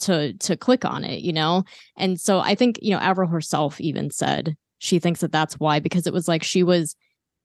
[0.00, 1.64] to to click on it, you know?
[1.96, 5.80] And so I think, you know, Avril herself even said she thinks that that's why
[5.80, 6.94] because it was like she was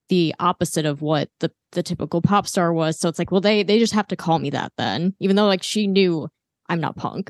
[0.10, 3.00] the opposite of what the the typical pop star was.
[3.00, 5.48] So it's like, well, they they just have to call me that then, even though
[5.48, 6.30] like she knew
[6.70, 7.30] I'm not punk.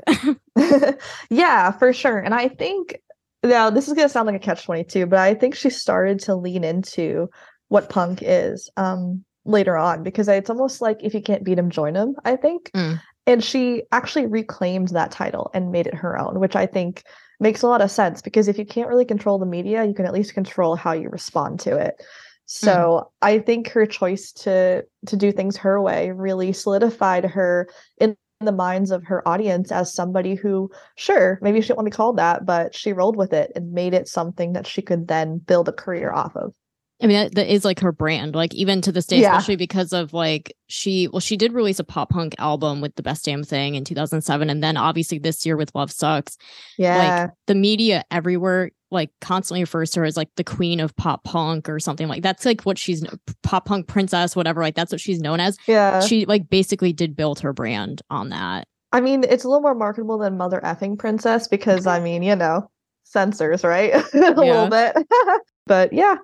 [1.29, 2.19] yeah, for sure.
[2.19, 2.99] And I think
[3.43, 6.19] now this is gonna sound like a catch twenty two, but I think she started
[6.21, 7.29] to lean into
[7.69, 11.69] what punk is um later on because it's almost like if you can't beat him,
[11.69, 12.15] join him.
[12.25, 12.71] I think.
[12.75, 13.01] Mm.
[13.25, 17.03] And she actually reclaimed that title and made it her own, which I think
[17.39, 20.05] makes a lot of sense because if you can't really control the media, you can
[20.05, 22.01] at least control how you respond to it.
[22.45, 22.65] Hmm.
[22.65, 23.05] So mm.
[23.21, 28.51] I think her choice to to do things her way really solidified her in the
[28.51, 32.17] minds of her audience as somebody who, sure, maybe she didn't want to be called
[32.17, 35.69] that, but she rolled with it and made it something that she could then build
[35.69, 36.53] a career off of.
[37.01, 39.31] I mean, that, that is like her brand, like even to this day, yeah.
[39.31, 43.03] especially because of like she, well, she did release a pop punk album with The
[43.03, 44.49] Best Damn Thing in 2007.
[44.49, 46.37] And then obviously this year with Love Sux.
[46.77, 47.23] Yeah.
[47.23, 51.23] Like the media everywhere, like constantly refers to her as like the queen of pop
[51.23, 53.03] punk or something like that's like what she's
[53.41, 54.61] pop punk princess, whatever.
[54.61, 55.57] Like that's what she's known as.
[55.67, 55.99] Yeah.
[56.01, 58.67] She like basically did build her brand on that.
[58.91, 62.35] I mean, it's a little more marketable than Mother effing Princess because I mean, you
[62.35, 62.69] know,
[63.03, 63.93] censors, right?
[64.13, 64.29] a yeah.
[64.29, 64.95] little bit.
[65.65, 66.17] but yeah,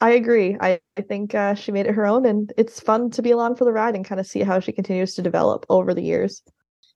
[0.00, 0.56] I agree.
[0.60, 3.56] I, I think uh, she made it her own, and it's fun to be along
[3.56, 6.42] for the ride and kind of see how she continues to develop over the years.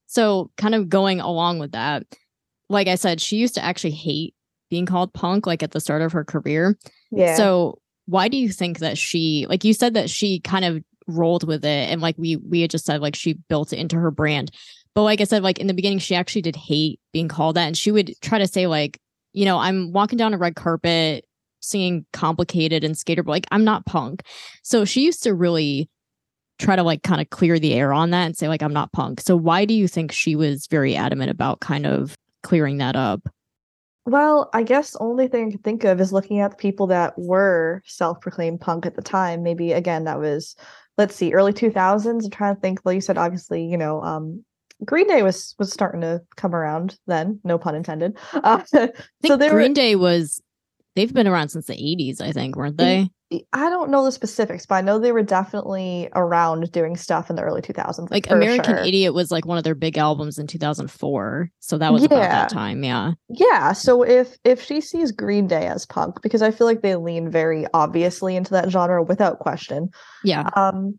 [0.07, 2.05] So, kind of going along with that,
[2.69, 4.35] like I said, she used to actually hate
[4.71, 6.77] being called punk, like at the start of her career.
[7.11, 7.37] Yeah.
[7.37, 11.47] So, why do you think that she, like you said, that she kind of rolled
[11.47, 14.11] with it, and like we we had just said, like she built it into her
[14.11, 14.51] brand.
[14.95, 17.67] But like I said, like in the beginning, she actually did hate being called that,
[17.67, 19.01] and she would try to say like,
[19.33, 21.25] you know, I'm walking down a red carpet
[21.61, 24.23] singing complicated and skater, but like I'm not punk.
[24.63, 25.89] So she used to really
[26.59, 28.93] try to like kind of clear the air on that and say like I'm not
[28.93, 29.21] punk.
[29.21, 33.29] So why do you think she was very adamant about kind of clearing that up?
[34.09, 37.13] Well, I guess only thing I can think of is looking at the people that
[37.19, 39.43] were self-proclaimed punk at the time.
[39.43, 40.57] Maybe again that was
[40.97, 42.25] let's see, early 2000s.
[42.25, 42.81] I'm trying to think.
[42.85, 44.45] Like you said, obviously, you know, um,
[44.83, 48.17] Green Day was was starting to come around then, no pun intended.
[48.33, 48.65] Uh,
[49.27, 50.41] so Green were, Day was
[50.99, 53.09] they've been around since the 80s, I think, weren't they?
[53.53, 57.37] I don't know the specifics, but I know they were definitely around doing stuff in
[57.37, 58.11] the early 2000s.
[58.11, 58.85] Like American sure.
[58.85, 61.51] Idiot was like one of their big albums in 2004.
[61.61, 62.07] So that was yeah.
[62.07, 63.13] about that time, yeah.
[63.29, 66.97] Yeah, so if if she sees Green Day as punk because I feel like they
[66.97, 69.91] lean very obviously into that genre without question.
[70.25, 70.49] Yeah.
[70.57, 70.99] Um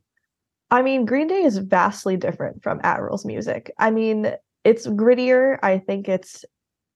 [0.71, 3.71] I mean, Green Day is vastly different from Avril's music.
[3.79, 4.31] I mean,
[4.63, 5.57] it's grittier.
[5.63, 6.45] I think it's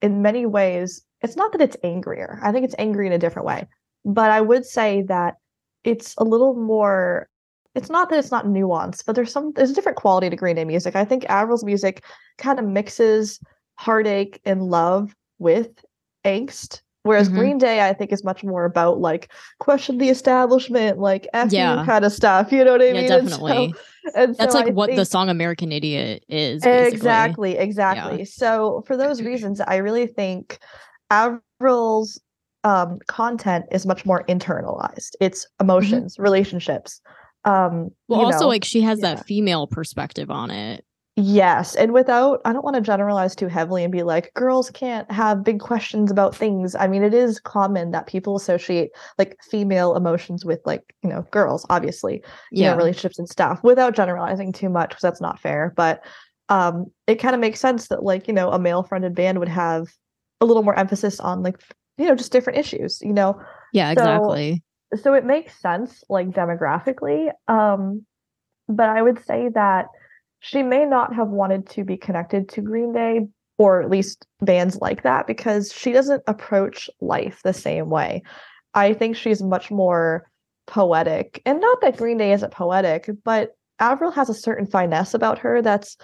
[0.03, 2.39] in many ways it's not that it's angrier.
[2.43, 3.67] I think it's angry in a different way.
[4.05, 5.35] But I would say that
[5.83, 7.29] it's a little more
[7.75, 10.55] it's not that it's not nuanced, but there's some there's a different quality to Green
[10.55, 10.95] Day music.
[10.95, 12.03] I think Avril's music
[12.37, 13.39] kind of mixes
[13.75, 15.83] heartache and love with
[16.23, 16.81] angst.
[17.03, 17.37] Whereas mm-hmm.
[17.37, 21.83] Green Day, I think, is much more about like question the establishment, like F yeah.
[21.85, 22.51] kind of stuff.
[22.51, 23.07] You know what I yeah, mean?
[23.09, 23.65] Definitely.
[23.65, 24.97] And so, and That's so like I what think...
[24.97, 26.61] the song American Idiot is.
[26.61, 26.95] Basically.
[26.95, 28.19] Exactly, exactly.
[28.19, 28.25] Yeah.
[28.25, 30.59] So for those reasons, I really think
[31.13, 32.19] Avril's
[32.63, 35.11] um, content is much more internalized.
[35.19, 36.23] It's emotions, mm-hmm.
[36.23, 37.01] relationships.
[37.45, 39.15] Um, well, also know, like she has yeah.
[39.15, 40.85] that female perspective on it.
[41.15, 45.11] Yes, and without I don't want to generalize too heavily and be like girls can't
[45.11, 46.73] have big questions about things.
[46.73, 51.21] I mean, it is common that people associate like female emotions with like, you know,
[51.29, 52.15] girls, obviously,
[52.51, 52.71] you yeah.
[52.71, 56.03] know, relationships and stuff without generalizing too much because that's not fair, but
[56.49, 59.49] um it kind of makes sense that like, you know, a male fronted band would
[59.49, 59.89] have
[60.43, 61.59] a little more emphasis on like
[61.97, 63.39] you know just different issues you know?
[63.71, 64.61] Yeah exactly.
[64.93, 68.05] so, so it makes sense like demographically um
[68.67, 69.87] but i would say that
[70.39, 73.21] she may not have wanted to be connected to green day
[73.57, 78.21] or at least bands like that because she doesn't approach life the same way.
[78.73, 80.29] I think she's much more
[80.65, 85.37] poetic and not that green day isn't poetic but avril has a certain finesse about
[85.37, 85.97] her that's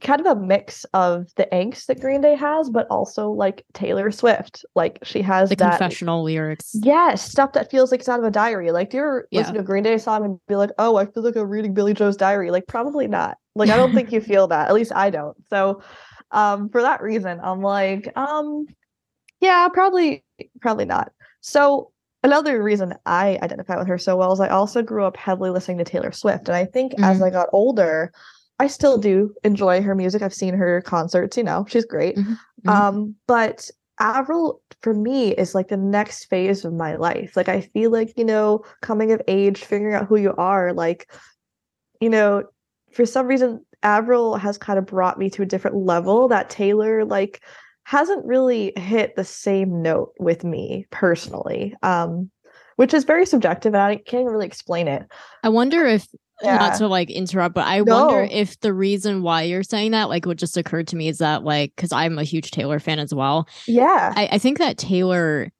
[0.00, 4.10] kind of a mix of the angst that Green Day has, but also like Taylor
[4.10, 4.64] Swift.
[4.74, 6.72] Like she has the that, confessional lyrics.
[6.74, 8.70] Yes, stuff that feels like it's out of a diary.
[8.70, 9.40] Like, do you ever yeah.
[9.40, 11.74] listen to a Green Day song and be like, "Oh, I feel like I'm reading
[11.74, 12.50] Billie Joe's diary"?
[12.50, 13.38] Like, probably not.
[13.54, 14.68] Like, I don't think you feel that.
[14.68, 15.36] At least I don't.
[15.50, 15.82] So,
[16.30, 18.66] um, for that reason, I'm like, um,
[19.40, 20.24] yeah, probably,
[20.60, 21.12] probably not.
[21.40, 25.50] So another reason I identify with her so well is I also grew up heavily
[25.50, 26.48] listening to Taylor Swift.
[26.48, 27.04] And I think mm-hmm.
[27.04, 28.12] as I got older,
[28.58, 30.22] I still do enjoy her music.
[30.22, 32.16] I've seen her concerts, you know, she's great.
[32.16, 32.32] Mm-hmm.
[32.32, 32.68] mm-hmm.
[32.68, 37.36] Um, but Avril for me is like the next phase of my life.
[37.36, 41.10] Like I feel like, you know, coming of age, figuring out who you are, like,
[42.00, 42.44] you know,
[42.92, 47.04] for some reason, Avril has kind of brought me to a different level that Taylor
[47.04, 47.42] like
[47.84, 51.74] hasn't really hit the same note with me personally.
[51.82, 52.30] Um,
[52.78, 55.02] which is very subjective and I can't really explain it.
[55.42, 56.06] I wonder if
[56.42, 56.56] yeah.
[56.56, 58.06] not to like interrupt, but I no.
[58.06, 61.18] wonder if the reason why you're saying that, like what just occurred to me is
[61.18, 63.48] that like because I'm a huge Taylor fan as well.
[63.66, 64.12] Yeah.
[64.16, 65.50] I, I think that Taylor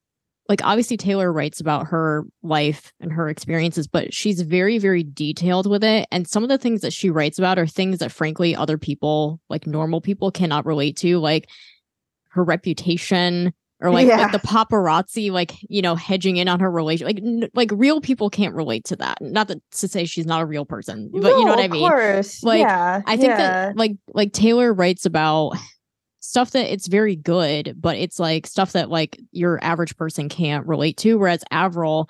[0.48, 5.68] like obviously Taylor writes about her life and her experiences, but she's very, very detailed
[5.68, 6.08] with it.
[6.10, 9.40] And some of the things that she writes about are things that frankly other people,
[9.50, 11.50] like normal people, cannot relate to, like
[12.30, 14.22] her reputation, or like, yeah.
[14.22, 18.00] like the paparazzi like you know hedging in on her relation like n- like real
[18.00, 21.22] people can't relate to that not that to say she's not a real person but
[21.22, 22.42] no, you know what i mean course.
[22.42, 23.02] like yeah.
[23.06, 23.36] i think yeah.
[23.36, 25.54] that like like taylor writes about
[26.20, 30.66] stuff that it's very good but it's like stuff that like your average person can't
[30.66, 32.08] relate to whereas avril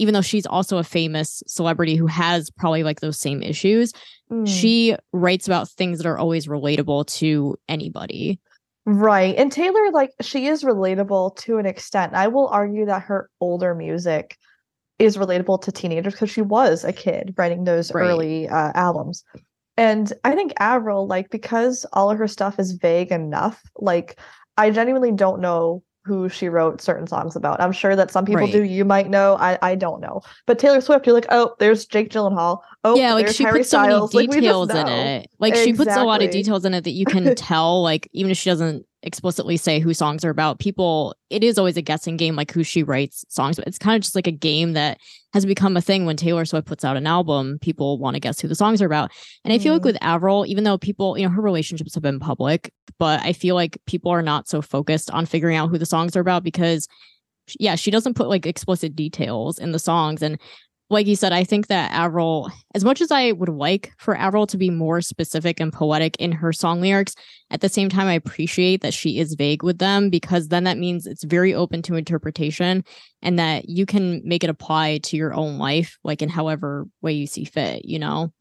[0.00, 3.92] even though she's also a famous celebrity who has probably like those same issues
[4.30, 4.46] mm.
[4.46, 8.38] she writes about things that are always relatable to anybody
[8.90, 9.36] Right.
[9.36, 12.14] And Taylor, like, she is relatable to an extent.
[12.14, 14.38] I will argue that her older music
[14.98, 18.08] is relatable to teenagers because she was a kid writing those right.
[18.08, 19.24] early uh, albums.
[19.76, 24.18] And I think Avril, like, because all of her stuff is vague enough, like,
[24.56, 27.60] I genuinely don't know who she wrote certain songs about.
[27.60, 28.52] I'm sure that some people right.
[28.52, 28.64] do.
[28.64, 29.36] You might know.
[29.38, 30.22] I I don't know.
[30.46, 32.60] But Taylor Swift, you're like, oh, there's Jake Gyllenhaal.
[32.82, 34.14] Oh, yeah, like she Harry puts so Styles.
[34.14, 35.30] many details like, in it.
[35.38, 35.72] Like exactly.
[35.72, 37.82] she puts a lot of details in it that you can tell.
[37.82, 41.76] Like even if she doesn't explicitly say who songs are about people it is always
[41.76, 44.32] a guessing game like who she writes songs but it's kind of just like a
[44.32, 44.98] game that
[45.32, 48.40] has become a thing when taylor swift puts out an album people want to guess
[48.40, 49.10] who the songs are about
[49.44, 49.88] and i feel like mm-hmm.
[49.88, 53.54] with avril even though people you know her relationships have been public but i feel
[53.54, 56.88] like people are not so focused on figuring out who the songs are about because
[57.58, 60.38] yeah she doesn't put like explicit details in the songs and
[60.90, 64.46] like you said, I think that Avril, as much as I would like for Avril
[64.46, 67.14] to be more specific and poetic in her song lyrics,
[67.50, 70.78] at the same time, I appreciate that she is vague with them because then that
[70.78, 72.84] means it's very open to interpretation
[73.20, 77.12] and that you can make it apply to your own life, like in however way
[77.12, 78.32] you see fit, you know?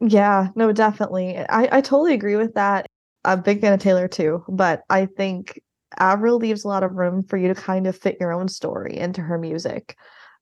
[0.00, 1.38] Yeah, no, definitely.
[1.38, 2.86] I, I totally agree with that.
[3.24, 5.60] I'm a big fan of Taylor too, but I think
[5.98, 8.96] Avril leaves a lot of room for you to kind of fit your own story
[8.96, 9.96] into her music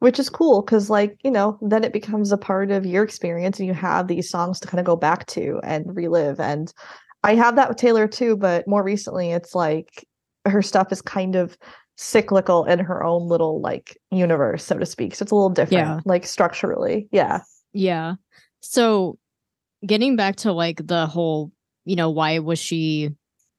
[0.05, 3.59] which is cool because like you know then it becomes a part of your experience
[3.59, 6.75] and you have these songs to kind of go back to and relive and
[7.23, 10.07] i have that with taylor too but more recently it's like
[10.45, 11.57] her stuff is kind of
[11.97, 15.89] cyclical in her own little like universe so to speak so it's a little different
[15.89, 16.01] yeah.
[16.05, 17.41] like structurally yeah
[17.73, 18.13] yeah
[18.61, 19.19] so
[19.87, 21.51] getting back to like the whole
[21.87, 23.09] you know why was she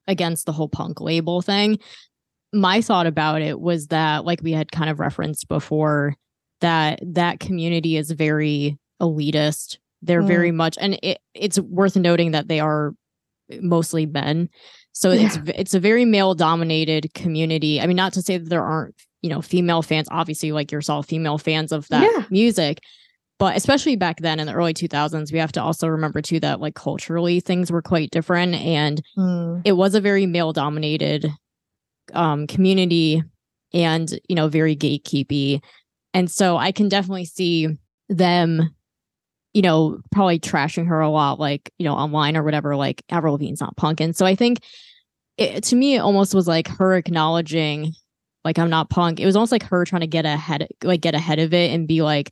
[0.06, 1.76] against the whole punk label thing
[2.52, 6.14] my thought about it was that like we had kind of referenced before
[6.60, 9.78] that that community is very elitist.
[10.02, 10.28] They're mm.
[10.28, 12.94] very much, and it, it's worth noting that they are
[13.60, 14.48] mostly men.
[14.92, 15.26] So yeah.
[15.26, 17.80] it's it's a very male dominated community.
[17.80, 21.06] I mean, not to say that there aren't you know female fans, obviously like yourself,
[21.06, 22.24] female fans of that yeah.
[22.30, 22.80] music,
[23.38, 26.60] but especially back then in the early 2000s, we have to also remember too that
[26.60, 29.60] like culturally things were quite different, and mm.
[29.64, 31.30] it was a very male dominated
[32.14, 33.22] um, community,
[33.74, 35.62] and you know very gatekeepy.
[36.16, 37.76] And so I can definitely see
[38.08, 38.74] them,
[39.52, 43.34] you know, probably trashing her a lot, like, you know, online or whatever, like Avril
[43.34, 44.00] Lavigne's not punk.
[44.00, 44.60] And so I think
[45.36, 47.92] it, to me, it almost was like her acknowledging,
[48.46, 49.20] like, I'm not punk.
[49.20, 51.86] It was almost like her trying to get ahead, like, get ahead of it and
[51.86, 52.30] be like,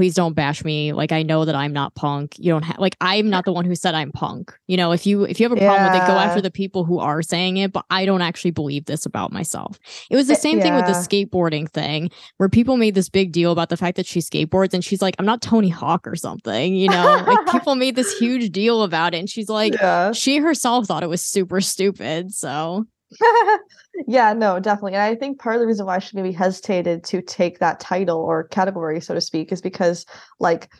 [0.00, 0.94] please don't bash me.
[0.94, 2.38] Like i know that i'm not punk.
[2.38, 4.50] You don't have like i'm not the one who said i'm punk.
[4.66, 6.86] You know if you if you have a problem with it go after the people
[6.86, 9.78] who are saying it but i don't actually believe this about myself.
[10.08, 10.64] It was the eh, same yeah.
[10.64, 14.06] thing with the skateboarding thing where people made this big deal about the fact that
[14.06, 17.22] she skateboards and she's like i'm not tony hawk or something you know?
[17.26, 20.12] Like people made this huge deal about it and she's like yeah.
[20.12, 22.86] she herself thought it was super stupid so
[24.06, 24.94] yeah, no, definitely.
[24.94, 28.18] And I think part of the reason why she maybe hesitated to take that title
[28.18, 30.06] or category, so to speak, is because
[30.38, 30.70] like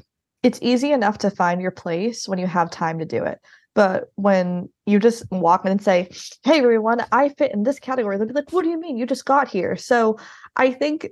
[0.43, 3.39] it's easy enough to find your place when you have time to do it.
[3.75, 6.09] But when you just walk in and say,
[6.45, 8.97] Hey everyone, I fit in this category, they'll be like, What do you mean?
[8.97, 9.77] You just got here.
[9.77, 10.19] So
[10.57, 11.09] I think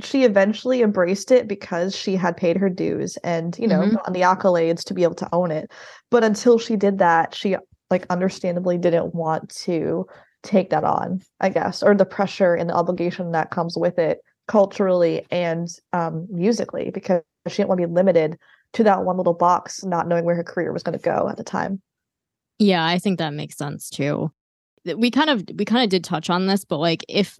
[0.00, 3.96] she eventually embraced it because she had paid her dues and, you know, mm-hmm.
[4.06, 5.70] on the accolades to be able to own it.
[6.10, 7.56] But until she did that, she
[7.90, 10.06] like understandably didn't want to
[10.42, 14.20] take that on, I guess, or the pressure and the obligation that comes with it
[14.46, 18.38] culturally and um, musically because she didn't want to be limited
[18.74, 21.36] to that one little box, not knowing where her career was going to go at
[21.36, 21.80] the time.
[22.58, 24.32] Yeah, I think that makes sense too.
[24.84, 27.38] We kind of we kind of did touch on this, but like if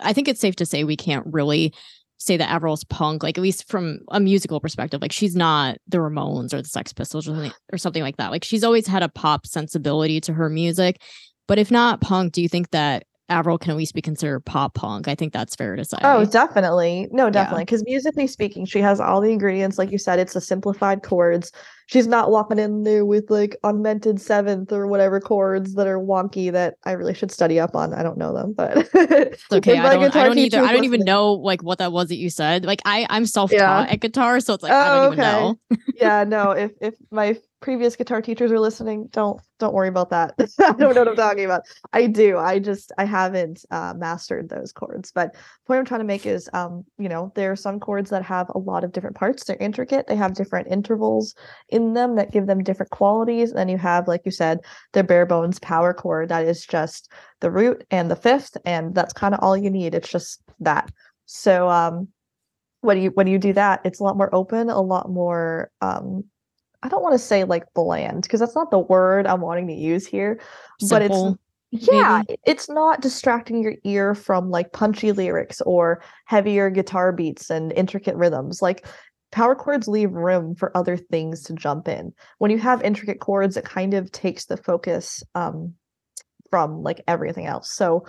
[0.00, 1.72] I think it's safe to say we can't really
[2.20, 5.00] say that Avril's punk, like at least from a musical perspective.
[5.00, 8.30] Like she's not the Ramones or the Sex Pistols or something, or something like that.
[8.30, 11.00] Like she's always had a pop sensibility to her music.
[11.50, 14.74] But if not punk, do you think that Avril can at least be considered pop
[14.74, 15.08] punk.
[15.08, 15.98] I think that's fair to say.
[16.00, 17.08] Oh, definitely.
[17.10, 17.64] No, definitely.
[17.64, 17.94] Because yeah.
[17.94, 19.76] musically speaking, she has all the ingredients.
[19.76, 21.50] Like you said, it's the simplified chords.
[21.86, 26.52] She's not walking in there with like augmented seventh or whatever chords that are wonky
[26.52, 27.94] that I really should study up on.
[27.94, 29.76] I don't know them, but it's okay.
[29.76, 30.60] I don't, I don't either.
[30.60, 32.64] I don't even know like what that was that you said.
[32.64, 33.58] Like I, I'm self-taught
[33.88, 33.92] yeah.
[33.92, 35.30] at guitar, so it's like oh, I don't oh, even okay.
[35.30, 35.58] know.
[35.96, 36.50] yeah, no.
[36.52, 40.34] If if my previous guitar teachers are listening, don't don't worry about that.
[40.38, 41.62] I don't know what I'm talking about.
[41.92, 42.38] I do.
[42.38, 45.12] I just I haven't uh, mastered those chords.
[45.12, 48.10] But the point I'm trying to make is, um, you know, there are some chords
[48.10, 49.44] that have a lot of different parts.
[49.44, 50.06] They're intricate.
[50.06, 51.34] They have different intervals
[51.68, 53.50] in them that give them different qualities.
[53.50, 54.60] And then you have, like you said,
[54.92, 59.12] the bare bones power chord that is just the root and the fifth, and that's
[59.12, 59.94] kind of all you need.
[59.94, 60.90] It's just that.
[61.26, 62.08] So um,
[62.80, 66.24] when you when you do that, it's a lot more open, a lot more um
[66.82, 69.74] I don't want to say like bland because that's not the word I'm wanting to
[69.74, 70.40] use here,
[70.80, 71.38] Simple, but it's
[71.92, 72.40] yeah, maybe.
[72.46, 78.16] it's not distracting your ear from like punchy lyrics or heavier guitar beats and intricate
[78.16, 78.60] rhythms.
[78.60, 78.86] Like
[79.30, 82.12] power chords leave room for other things to jump in.
[82.38, 85.74] When you have intricate chords, it kind of takes the focus um,
[86.50, 87.72] from like everything else.
[87.72, 88.04] So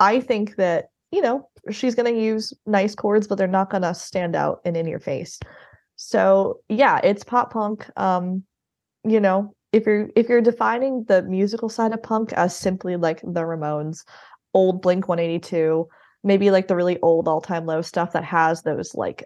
[0.00, 3.82] I think that, you know, she's going to use nice chords, but they're not going
[3.82, 5.38] to stand out and in your face.
[5.96, 7.88] So yeah, it's pop punk.
[7.96, 8.44] Um,
[9.04, 13.20] you know, if you're if you're defining the musical side of punk as simply like
[13.22, 14.04] the Ramones,
[14.54, 15.88] old Blink 182,
[16.22, 19.24] maybe like the really old all time low stuff that has those like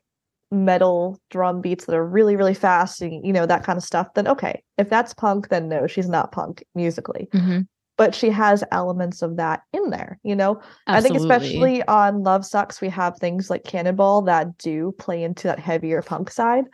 [0.52, 4.12] metal drum beats that are really really fast and you know that kind of stuff
[4.14, 7.60] then okay if that's punk then no she's not punk musically mm-hmm
[8.00, 10.58] but she has elements of that in there you know?
[10.86, 10.96] Absolutely.
[10.96, 15.48] i think especially on Love Sux we have things like cannonball that do play into
[15.48, 16.64] that heavier punk side.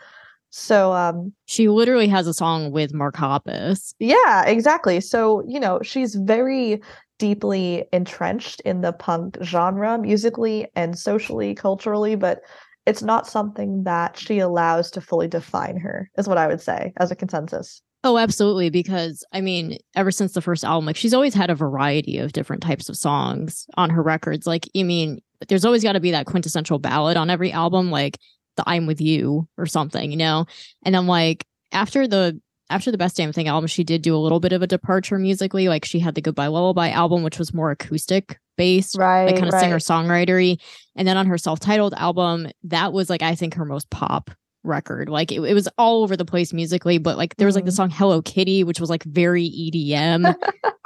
[0.50, 3.92] So um she literally has a song with mark hoppus.
[3.98, 5.00] Yeah exactly.
[5.00, 6.80] So you know she's very
[7.18, 12.42] deeply entrenched in the punk genre musically and socially culturally but
[12.84, 16.92] it's not something that she allows to fully define her is what i would say
[16.98, 18.70] as a consensus Oh, absolutely.
[18.70, 22.32] Because I mean, ever since the first album, like she's always had a variety of
[22.32, 24.46] different types of songs on her records.
[24.46, 28.16] Like, you mean, there's always got to be that quintessential ballad on every album, like
[28.56, 30.46] the I'm with you or something, you know?
[30.84, 32.40] And I'm like, after the
[32.70, 35.18] after the best damn thing album, she did do a little bit of a departure
[35.18, 35.68] musically.
[35.68, 39.24] Like she had the Goodbye Lullaby album, which was more acoustic based, right?
[39.24, 39.60] Like kind of right.
[39.60, 40.60] singer songwritery.
[40.94, 44.30] And then on her self titled album, that was like I think her most pop
[44.66, 45.08] record.
[45.08, 47.70] Like it, it, was all over the place musically, but like there was like the
[47.70, 47.76] mm-hmm.
[47.76, 50.34] song Hello Kitty, which was like very EDM.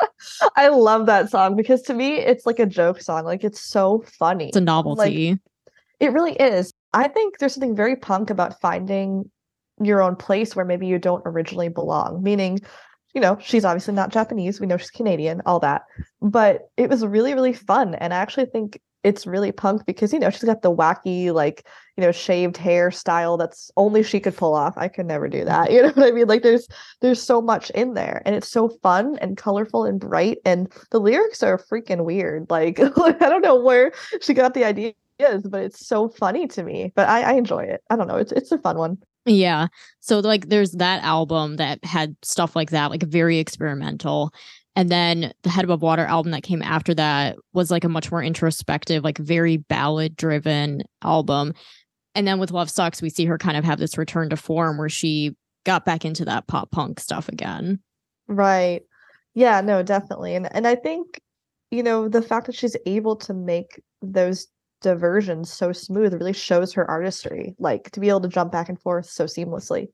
[0.57, 3.25] I love that song because to me it's like a joke song.
[3.25, 4.49] Like it's so funny.
[4.49, 5.31] It's a novelty.
[5.31, 5.41] Like,
[6.01, 6.73] it really is.
[6.93, 9.31] I think there's something very punk about finding
[9.83, 12.23] your own place where maybe you don't originally belong.
[12.23, 12.61] Meaning,
[13.15, 14.61] you know, she's obviously not Japanese.
[14.61, 15.83] We know she's Canadian, all that.
[16.21, 17.95] But it was really, really fun.
[17.95, 21.67] And I actually think it's really punk because you know she's got the wacky like
[21.97, 24.75] you know shaved hair style that's only she could pull off.
[24.77, 26.29] I could never do that you know what i mean?
[26.29, 26.69] Like there's
[27.01, 31.01] there's so much in there and it's so fun and colorful and bright and the
[31.01, 32.47] lyrics are freaking weird.
[32.51, 34.95] Like i don't know where she got the ideas
[35.45, 37.83] but it's so funny to me but i i enjoy it.
[37.91, 38.17] I don't know.
[38.17, 38.99] It's it's a fun one.
[39.27, 39.69] Yeah.
[40.01, 44.33] So like there's that album that had stuff like that, like very experimental.
[44.77, 48.11] And then the Head Above Water album that came after that was like a much
[48.11, 51.55] more introspective, like very ballad driven album.
[52.15, 54.79] And then with Love Sux, we see her kind of have this return to form
[54.79, 57.81] where she got back into that pop punk stuff again.
[58.29, 58.83] Right.
[59.35, 60.35] Yeah, no, definitely.
[60.35, 61.21] And and I think,
[61.71, 64.47] you know, the fact that she's able to make those
[64.83, 68.81] diversions so smooth really shows her artistry, like to be able to jump back and
[68.81, 69.89] forth so seamlessly.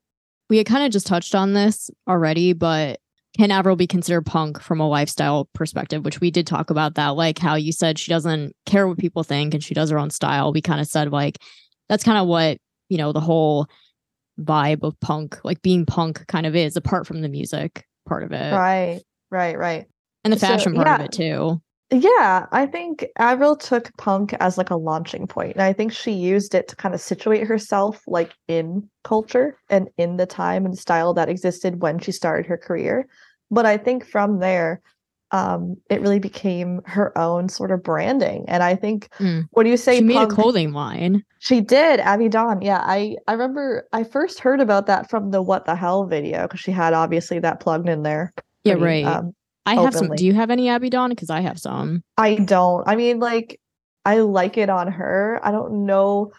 [0.49, 2.99] We had kind of just touched on this already, but
[3.37, 7.09] can Avril be considered punk from a lifestyle perspective, which we did talk about that,
[7.09, 10.09] like how you said she doesn't care what people think and she does her own
[10.09, 10.53] style.
[10.53, 11.37] We kind of said like
[11.89, 12.57] that's kind of what,
[12.89, 13.67] you know, the whole
[14.39, 18.31] vibe of punk, like being punk kind of is, apart from the music part of
[18.31, 18.53] it.
[18.53, 19.85] Right, right, right.
[20.23, 20.95] And the fashion so, part yeah.
[20.95, 21.61] of it too.
[21.89, 26.11] Yeah, I think Avril took punk as like a launching point, and I think she
[26.11, 30.77] used it to kind of situate herself like in culture and in the time and
[30.77, 33.07] style that existed when she started her career.
[33.49, 34.81] But I think from there,
[35.31, 38.45] um it really became her own sort of branding.
[38.47, 39.47] And I think Mm.
[39.51, 41.23] when you say She made a clothing line.
[41.39, 42.61] she did Abbey Dawn.
[42.61, 46.43] Yeah, I I remember I first heard about that from the What the Hell video
[46.43, 48.33] because she had obviously that plugged in there.
[48.65, 49.05] Yeah, right.
[49.05, 49.33] Um,
[49.67, 50.15] I have some.
[50.15, 51.09] Do you have any Abbey Dawn?
[51.09, 52.03] Because I have some.
[52.17, 52.87] I don't.
[52.87, 53.59] I mean, like,
[54.05, 55.39] I like it on her.
[55.43, 56.31] I don't know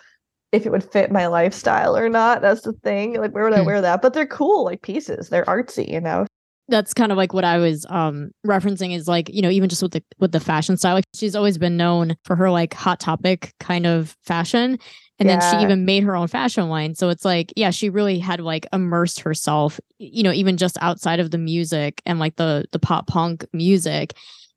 [0.51, 2.41] if it would fit my lifestyle or not.
[2.41, 3.15] That's the thing.
[3.21, 3.67] Like, where would I Hmm.
[3.67, 4.03] wear that?
[4.03, 5.29] But they're cool, like pieces.
[5.29, 6.27] They're artsy, you know.
[6.71, 9.83] That's kind of like what I was um referencing is like, you know, even just
[9.83, 10.95] with the with the fashion style.
[10.95, 14.79] Like she's always been known for her like hot topic kind of fashion.
[15.21, 16.95] And then she even made her own fashion line.
[16.95, 21.19] So it's like, yeah, she really had like immersed herself, you know, even just outside
[21.19, 24.15] of the music and like the the pop punk music.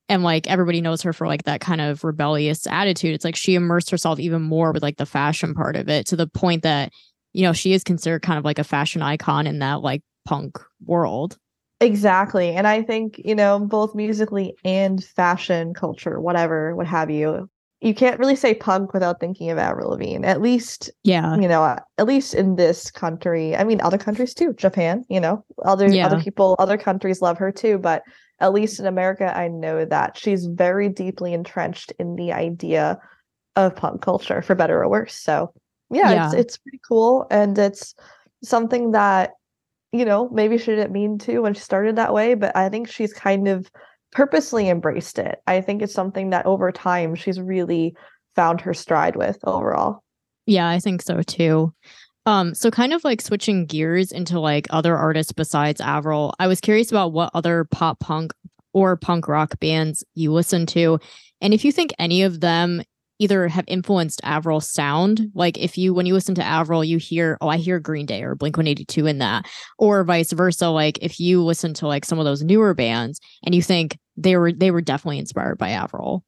[0.07, 3.15] And like everybody knows her for like that kind of rebellious attitude.
[3.15, 6.15] It's like she immersed herself even more with like the fashion part of it to
[6.15, 6.91] the point that,
[7.33, 10.59] you know, she is considered kind of like a fashion icon in that like punk
[10.85, 11.37] world.
[11.79, 12.49] Exactly.
[12.49, 17.49] And I think, you know, both musically and fashion culture, whatever, what have you,
[17.81, 20.25] you can't really say punk without thinking of Avril Lavigne.
[20.25, 21.35] At least, Yeah.
[21.37, 21.63] you know,
[21.97, 23.55] at least in this country.
[23.55, 24.53] I mean, other countries too.
[24.53, 26.05] Japan, you know, other Yeah.
[26.05, 27.79] other people, other countries love her too.
[27.79, 28.03] But
[28.39, 32.99] at least in America, I know that she's very deeply entrenched in the idea
[33.55, 35.15] of punk culture, for better or worse.
[35.15, 35.51] So,
[35.89, 36.39] yeah, it's Yeah.
[36.39, 37.95] it's pretty cool, and it's
[38.43, 39.31] something that
[39.91, 42.87] you know maybe she didn't mean to when she started that way, but I think
[42.87, 43.69] she's kind of
[44.11, 45.39] purposely embraced it.
[45.47, 47.95] I think it's something that over time she's really
[48.35, 50.03] found her stride with overall.
[50.45, 51.73] Yeah, I think so too.
[52.25, 56.61] Um, so kind of like switching gears into like other artists besides Avril, I was
[56.61, 58.33] curious about what other pop punk
[58.73, 60.99] or punk rock bands you listen to,
[61.41, 62.83] and if you think any of them
[63.21, 67.37] either have influenced Avril's sound, like if you when you listen to Avril, you hear,
[67.39, 69.45] oh, I hear Green Day or Blink One Eighty Two in that,
[69.77, 70.69] or vice versa.
[70.69, 74.35] Like if you listen to like some of those newer bands and you think they
[74.35, 76.23] were they were definitely inspired by Avril.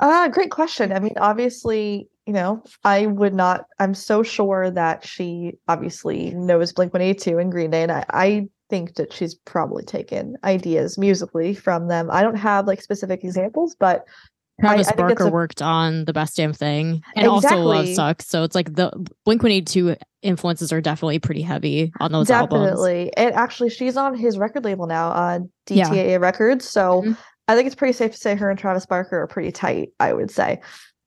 [0.00, 0.92] Uh, great question.
[0.92, 6.72] I mean, obviously, you know, I would not, I'm so sure that she obviously knows
[6.72, 11.54] Blink 182 and Green Day, and I, I think that she's probably taken ideas musically
[11.54, 12.10] from them.
[12.10, 14.04] I don't have like specific examples, but
[14.60, 18.26] Travis I it's Barker a- worked on the best damn thing and also Love Sux.
[18.26, 18.90] So it's like the
[19.24, 22.62] Blink 182 influences are definitely pretty heavy on those albums.
[22.64, 23.12] definitely.
[23.16, 25.38] And actually, she's on his record label now, uh,
[25.68, 26.16] Yeah.
[26.16, 26.68] Records.
[26.68, 27.16] So Mhm.
[27.48, 30.12] I think it's pretty safe to say her and Travis Barker are pretty tight, I
[30.12, 30.60] would say,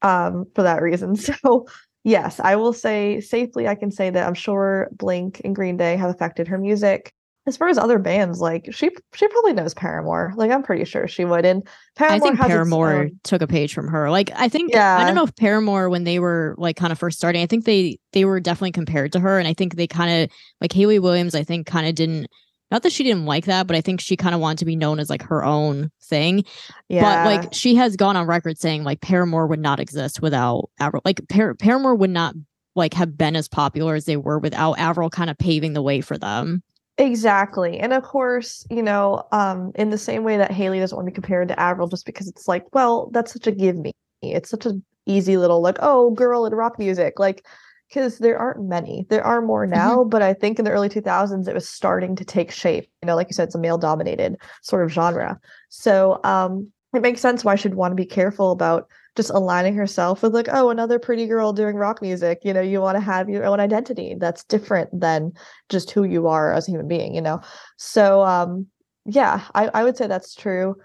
[0.04, 1.16] um, for that reason.
[1.44, 1.66] So,
[2.06, 5.98] yes, I will say safely, I can say that I'm sure Blink and Green Day
[5.98, 7.12] have affected her music.
[7.50, 10.34] As far as other bands, like she she probably knows Paramore.
[10.36, 11.44] Like I'm pretty sure she would.
[11.46, 14.10] And Paramore I think Paramore own- took a page from her.
[14.10, 14.98] Like I think yeah.
[15.00, 17.66] I don't know if Paramore when they were like kind of first starting, I think
[17.66, 21.00] they they were definitely compared to her and I think they kind of like Hayley
[21.00, 22.28] Williams I think kind of didn't
[22.72, 24.76] not that she didn't like that, but I think she kind of wanted to be
[24.76, 26.44] known as like her own thing.
[26.88, 30.70] yeah, But like she has gone on record saying like Paramore would not exist without
[30.80, 31.02] Avril.
[31.04, 32.36] Like Par- Paramore would not
[32.76, 36.02] like have been as popular as they were without Avril kind of paving the way
[36.02, 36.62] for them.
[37.00, 37.80] Exactly.
[37.80, 41.12] And of course, you know, um, in the same way that Hayley doesn't want to
[41.12, 43.94] be compared to Avril just because it's like, well, that's such a give me.
[44.22, 47.18] It's such an easy little like, oh, girl in rock music.
[47.18, 47.46] Like,
[47.88, 49.06] because there aren't many.
[49.10, 52.26] There are more now, but I think in the early 2000s it was starting to
[52.26, 52.90] take shape.
[53.02, 55.40] You know, like you said, it's a male dominated sort of genre.
[55.70, 60.22] So um it makes sense why she'd want to be careful about just aligning herself
[60.22, 62.40] with like, oh, another pretty girl doing rock music.
[62.44, 65.34] You know, you want to have your own identity that's different than
[65.70, 67.42] just who you are as a human being, you know?
[67.78, 68.68] So, um,
[69.06, 70.76] yeah, I, I would say that's true.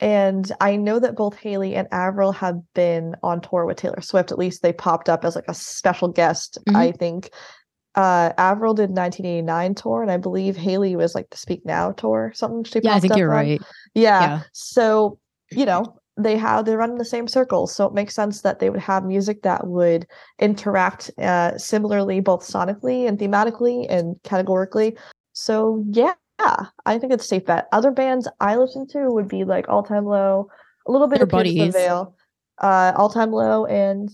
[0.00, 4.30] And I know that both Hayley and Avril have been on tour with Taylor Swift.
[4.30, 6.76] At least they popped up as like a special guest, Mhm.
[6.76, 7.30] I think.
[7.94, 12.30] Uh, Avril did 1989 tour, and I believe Hayley was like the Speak Now tour,
[12.34, 13.36] something she Yeah, I think you're on.
[13.36, 13.62] right.
[13.94, 14.20] Yeah.
[14.20, 14.40] Yeah.
[14.52, 15.18] So,
[15.50, 17.74] you know, they have they run in the same circles.
[17.74, 20.06] So it makes sense that they would have music that would
[20.38, 24.96] interact uh similarly both sonically and thematically and categorically.
[25.32, 27.68] So yeah, I think it's a safe bet.
[27.72, 30.48] Other bands I listen to would be like All Time Low,
[30.86, 31.70] a little bit Their of Pierce the.
[31.70, 32.14] Veil,
[32.58, 34.10] uh All Time Low and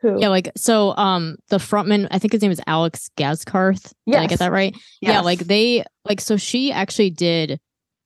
[0.00, 0.20] who?
[0.20, 3.92] Yeah, like so um the frontman, I think his name is Alex Gaskarth.
[4.06, 4.74] Did I get that right?
[5.00, 7.60] Yeah, like they like so she actually did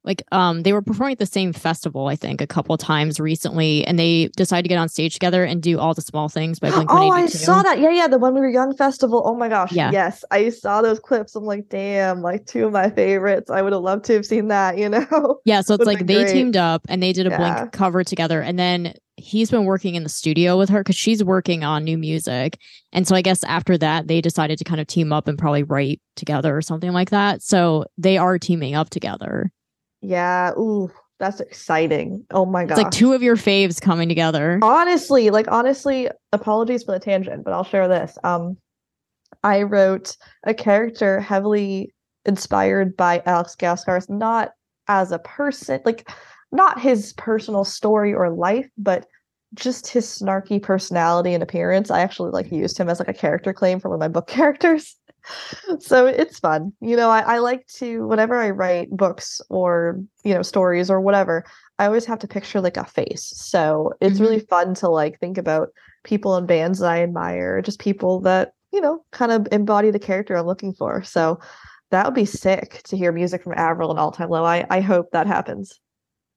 [0.04, 3.86] like um they were performing at the same festival, I think, a couple times recently,
[3.86, 6.70] and they decided to get on stage together and do all the small things by
[6.70, 7.78] Blink Oh, I saw that.
[7.78, 9.22] Yeah, yeah, the When We Were Young festival.
[9.24, 9.72] Oh my gosh.
[9.72, 9.90] Yeah.
[9.92, 10.24] Yes.
[10.30, 11.34] I saw those clips.
[11.34, 13.50] I'm like, damn, like two of my favorites.
[13.50, 15.40] I would have loved to have seen that, you know?
[15.46, 16.32] Yeah, so it's like they great.
[16.32, 17.54] teamed up and they did a Yeah.
[17.58, 21.22] Blink cover together, and then he's been working in the studio with her because she's
[21.22, 22.58] working on new music,
[22.92, 25.62] and so I guess after that they decided to kind of team up and probably
[25.62, 27.42] write together or something like that.
[27.42, 29.50] So they are teaming up together.
[30.04, 30.52] Yeah.
[30.58, 30.90] Ooh.
[31.20, 32.26] That's exciting.
[32.32, 32.72] Oh my god.
[32.72, 34.58] It's like two of your faves coming together.
[34.62, 38.18] honestly, like honestly, apologies for the tangent, but I'll share this.
[38.24, 38.56] Um
[39.42, 41.94] I wrote a character heavily
[42.24, 44.50] inspired by Alex Gaskarth, not
[44.88, 46.10] as a person, like
[46.50, 49.06] not his personal story or life, but
[49.54, 51.90] just his snarky personality and appearance.
[51.90, 54.26] I actually like used him as like a character claim for one of my book
[54.38, 54.96] characters.
[55.78, 56.72] so it's fun.
[56.80, 61.00] You know, I, I like to whenever I write books or you know stories or
[61.00, 61.44] whatever,
[61.78, 63.32] I always have to picture like a face.
[63.34, 64.46] So it's really mm-hmm.
[64.46, 65.70] fun to like think about
[66.04, 69.98] people and bands that I admire, just people that, you know, kind of embody the
[69.98, 71.02] character I'm looking for.
[71.02, 71.40] So
[71.90, 74.44] that would be sick to hear music from Avril and All Time Low.
[74.44, 75.80] I, I hope that happens.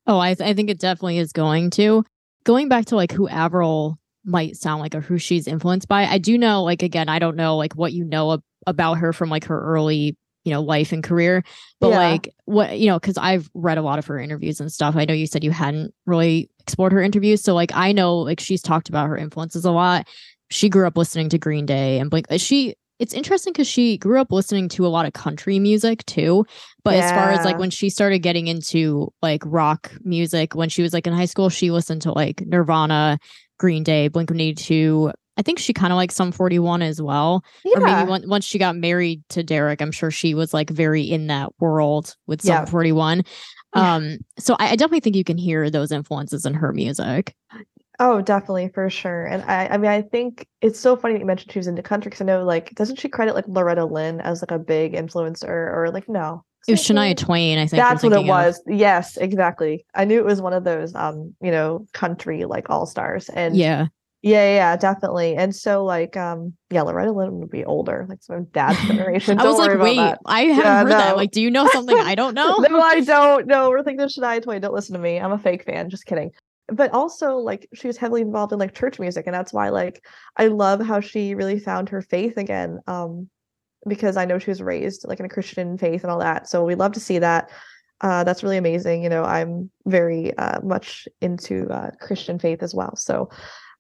[0.08, 2.04] Oh, I, th- I think it definitely is going to.
[2.44, 6.18] Going back to like who Avril might sound like or who she's influenced by, I
[6.18, 8.32] do know, like, again, I don't know like what you know
[8.68, 11.44] about her from like her early, you know, life and career,
[11.82, 11.98] but Yeah.
[11.98, 14.96] like what, you know, because I've read a lot of her interviews and stuff.
[14.96, 17.42] I know you said you hadn't really explored her interviews.
[17.42, 20.08] So like I know like she's talked about her influences a lot.
[20.52, 22.28] She grew up listening to Green Day and Blink.
[22.38, 26.46] She, it's interesting because she grew up listening to a lot of country music too.
[26.84, 30.82] But as far as like when she started getting into like rock music, when she
[30.82, 33.20] was like in high school, she listened to like Nirvana,
[33.60, 35.12] Green Day, Blink 182.
[35.38, 37.44] I think she kind of liked Sum 41 as well.
[37.64, 37.78] Yeah.
[38.04, 41.28] Or maybe once she got married to Deryck, I'm sure she was like very in
[41.28, 42.66] that world with Sum Yeah.
[42.66, 43.24] 41.
[43.76, 43.96] Yeah.
[43.96, 47.36] Um, so I, I definitely think you can hear those influences in her music.
[48.00, 49.26] Oh, definitely for sure.
[49.26, 51.82] And I, I mean, I think it's so funny that you mentioned she was into
[51.82, 54.94] country because I know, like, doesn't she credit like Loretta Lynn as like a big
[54.94, 56.44] influencer or like no?
[56.68, 57.16] It was Shania?
[57.16, 57.82] Twain, I think.
[57.82, 58.46] That's what it thinking of.
[58.46, 58.62] was.
[58.68, 59.86] Yes, exactly.
[59.96, 63.30] I knew it was one of those, um, you know, country like all stars.
[63.30, 63.88] And Yeah.
[64.28, 65.36] Yeah, yeah, definitely.
[65.36, 69.40] And so, like, um, yeah, Loretta Lynn would be older, like some dad's generation.
[69.40, 69.98] I was like, wait.
[70.26, 71.16] I haven't Yeah, heard that.
[71.18, 72.60] Like, do you know something I don't know?
[72.60, 73.48] no, I don't.
[73.48, 73.70] know.
[73.70, 74.62] we're thinking of Shania Twain.
[74.62, 75.20] Don't listen to me.
[75.20, 75.90] I'm a fake fan.
[75.90, 76.32] Just kidding.
[76.70, 80.04] But also, like, she was heavily involved in like church music, and that's why, like,
[80.36, 82.80] I love how she really found her faith again.
[82.88, 83.30] Um,
[83.88, 86.48] because I know she was raised like in a Christian faith and all that.
[86.50, 87.50] So we love to see that.
[88.02, 89.02] Uh, that's really amazing.
[89.04, 92.96] You know, I'm very uh, much into uh, Christian faith as well.
[92.96, 93.30] So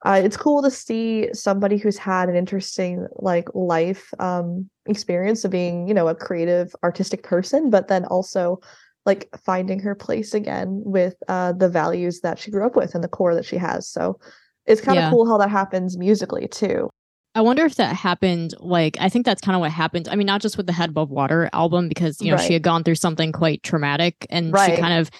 [0.07, 5.51] uh, it's cool to see somebody who's had an interesting like life um, experience of
[5.51, 8.61] being, you know, a creative, artistic person, but then also
[9.05, 13.03] like finding her place again with uh, the values that she grew up with and
[13.03, 13.85] the core that she has.
[13.89, 14.17] So
[14.65, 15.09] it's kind of Yeah.
[15.09, 16.89] cool how that happens musically too.
[17.35, 18.53] I wonder if that happened.
[18.59, 20.07] Like, I think that's kind of what happened.
[20.09, 22.47] I mean, not just with the Head Above Water album, because you know Right.
[22.47, 24.75] she had gone through something quite traumatic, and Right.
[24.75, 25.11] she kind of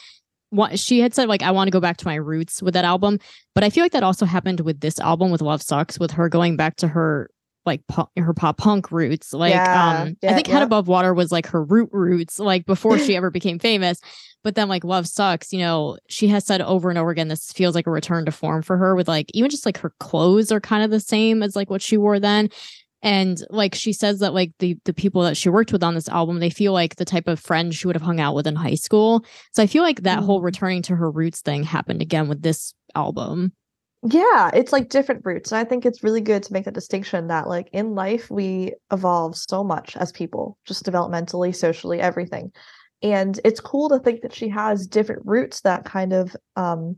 [0.50, 2.86] what she had said like I want to go back to my roots with that
[2.86, 3.20] album.
[3.54, 6.30] But I feel like that also happened with this album with Love Sux, with her
[6.30, 7.30] going back to her
[7.66, 9.34] like pu- her pop punk roots.
[9.34, 9.90] Like, Yeah.
[9.90, 10.62] um, I Yeah, think Head.
[10.64, 14.00] Above Water was like her root roots, like before she ever became famous.
[14.44, 17.52] But then like Love Sux, you know, she has said over and over again, this
[17.52, 20.50] feels like a return to form for her with like even just like her clothes
[20.52, 22.50] are kind of the same as like what she wore then.
[23.04, 26.10] And like she says that like the the people that she worked with on this
[26.10, 28.56] album, they feel like the type of friends she would have hung out with in
[28.56, 29.24] high school.
[29.54, 30.46] So I feel like that whole Mm.
[30.46, 33.54] returning to her roots thing happened again with this album.
[34.04, 35.52] Yeah, it's like different roots.
[35.52, 38.74] And I think it's really good to make that distinction that like in life we
[38.92, 42.52] evolve so much as people, just developmentally, socially, everything.
[43.02, 46.98] And it's cool to think that she has different roots that kind of um,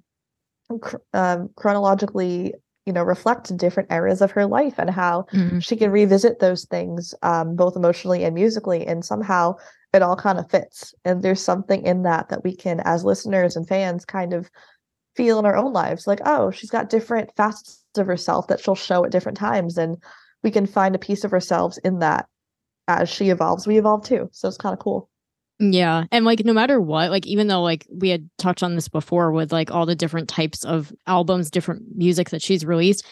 [0.82, 2.54] cr- um chronologically,
[2.90, 5.28] you know, reflect different eras of her life and how
[5.60, 9.54] she can revisit those things um, both emotionally and musically and somehow
[9.94, 10.96] it all kind of fits.
[11.06, 14.50] And there's something in that that we can as listeners and fans kind of
[15.16, 18.74] feel in our own lives like oh she's got different facets of herself that she'll
[18.74, 19.98] show at different times and
[20.42, 22.26] we can find a piece of ourselves in that
[22.88, 23.68] as she evolves.
[23.68, 25.12] We evolve too so it's kind of cool
[25.60, 26.06] Yeah.
[26.12, 29.32] And like no matter what, like even though like we had touched on this before
[29.32, 33.06] with like all the different types of albums, different music that she's released,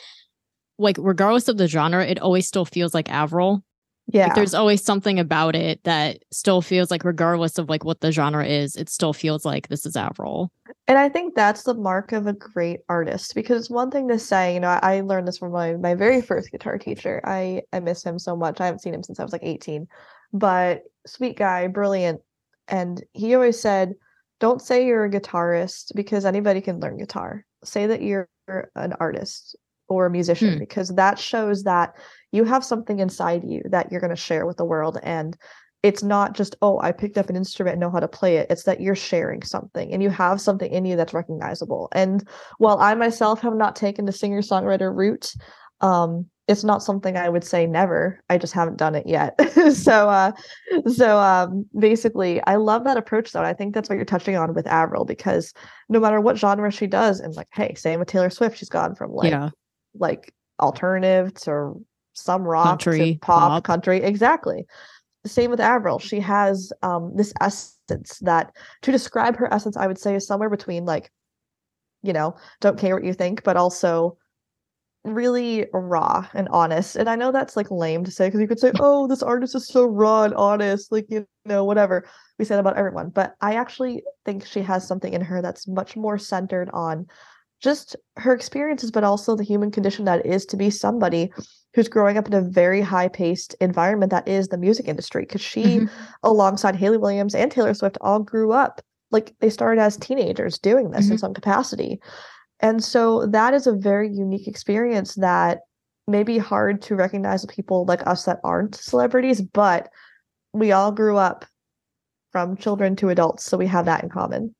[0.79, 3.63] like regardless of the genre, it always still feels like Avril.
[4.07, 7.99] yeah Like there's always something about it that still feels like regardless of like what
[7.99, 10.49] the genre is, it still feels like this is Avril.
[10.87, 14.53] And I think that's the mark of a great artist because one thing to say,
[14.53, 17.19] you know, I, I learned this from my, my very first guitar teacher.
[17.25, 18.61] I, I miss him so much.
[18.61, 19.87] I haven't seen him since I was like 18,
[20.31, 22.21] but sweet guy, brilliant.
[22.67, 23.93] And he always said,
[24.39, 27.45] don't say you're a guitarist because anybody can learn guitar.
[27.63, 28.29] Say that you're
[28.75, 29.55] an artist
[29.89, 30.59] or a musician Hmm.
[30.59, 31.95] because that shows that
[32.31, 34.99] you have something inside you that you're going to share with the world.
[35.01, 35.37] And
[35.83, 38.47] it's not just oh i picked up an instrument and know how to play it
[38.49, 42.79] it's that you're sharing something and you have something in you that's recognizable and while
[42.79, 45.33] i myself have not taken the singer songwriter route
[45.81, 48.23] um it's not something I would say never.
[48.29, 49.35] I just haven't done it yet.
[49.73, 50.31] so uh
[50.93, 53.43] so um basically I love that approach though.
[53.43, 55.53] I think that's what you're touching on with Avril because
[55.89, 58.95] no matter what genre she does, and like, hey, same with Taylor Swift, she's gone
[58.95, 59.49] from like yeah.
[59.93, 61.73] like alternative to
[62.13, 63.63] some rock Country, to pop, pop.
[63.63, 64.01] country.
[64.01, 64.65] Exactly.
[65.25, 65.99] Same with Avril.
[65.99, 70.49] She has um this essence that to describe her essence, I would say is somewhere
[70.49, 71.11] between like,
[72.03, 74.17] you know, don't care what you think, but also
[75.03, 76.95] really raw and honest.
[76.95, 79.55] And I know that's like lame to say because you could say, oh, this artist
[79.55, 82.05] is so raw and honest, like, you know, whatever
[82.37, 83.09] we say about everyone.
[83.09, 87.07] But I actually think she has something in her that's much more centered on
[87.59, 91.31] just her experiences, but also the human condition that is to be somebody
[91.73, 95.23] who's growing up in a very high paced environment that is the music industry.
[95.23, 95.89] Because she, Mhm.
[96.23, 100.91] alongside Hayley Williams and Taylor Swift, all grew up like they started as teenagers doing
[100.91, 101.19] this in Mhm.
[101.19, 101.99] some capacity.
[102.59, 105.59] And so that is a very unique experience that
[106.07, 109.89] may be hard to recognize with people like us that aren't celebrities, but
[110.53, 111.45] we all grew up
[112.31, 113.43] from children to adults.
[113.43, 114.55] So we have that in common.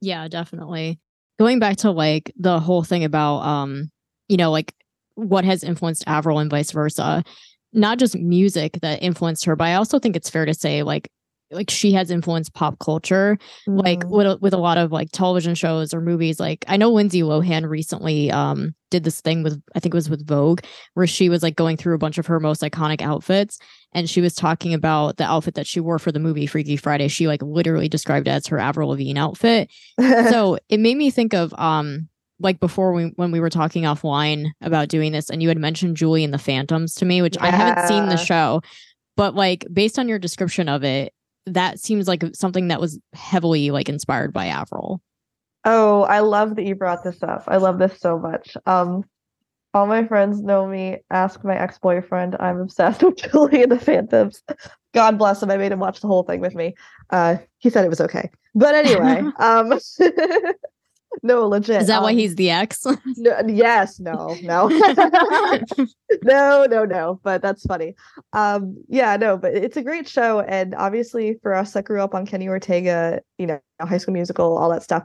[0.00, 0.98] Yeah, definitely.
[1.38, 3.90] Going back to like the whole thing about um,
[4.28, 4.74] you know, like
[5.14, 7.22] what has influenced Avril and vice versa.
[7.72, 11.10] Not just music that influenced her, but I also think it's fair to say like
[11.52, 14.10] like she has influenced pop culture like Mm.
[14.10, 16.40] with a, with a lot of like television shows or movies.
[16.40, 20.10] Like i know lindsay lohan recently um did this thing with i think it was
[20.10, 20.60] with vogue
[20.94, 23.58] where she was like going through a bunch of her most iconic outfits
[23.92, 27.08] and she was talking about the outfit that she wore for the movie freaky friday.
[27.08, 29.70] She like literally described it as her avril lavigne outfit.
[30.00, 32.08] So it made me think of um
[32.40, 35.96] like before we when we were talking offline about doing this and you had mentioned
[35.96, 38.60] julie and the phantoms to me which i haven't seen the show
[39.16, 41.12] but like based on your description of it
[41.46, 45.00] that seems like something that was heavily like inspired by avril
[45.64, 47.44] Oh, I love that you brought this up.
[47.46, 48.56] I love this so much.
[48.66, 49.04] Um,
[49.74, 50.98] all my friends know me.
[51.10, 52.36] Ask my ex-boyfriend.
[52.40, 54.42] I'm obsessed with Julie and the Phantoms.
[54.92, 55.50] God bless him.
[55.50, 56.74] I made him watch the whole thing with me.
[57.10, 58.30] Uh, he said it was okay.
[58.54, 59.72] But anyway, um,
[61.22, 61.82] no, legit.
[61.82, 62.84] is that why um, he's the ex
[63.16, 64.68] No, yes, no, no,
[66.22, 67.20] no, no, no.
[67.22, 67.94] But that's funny.
[68.32, 72.14] Um, yeah, no, but it's a great show, and obviously for us that grew up
[72.14, 75.04] on Kenny Ortega, you know, High School Musical, all that stuff.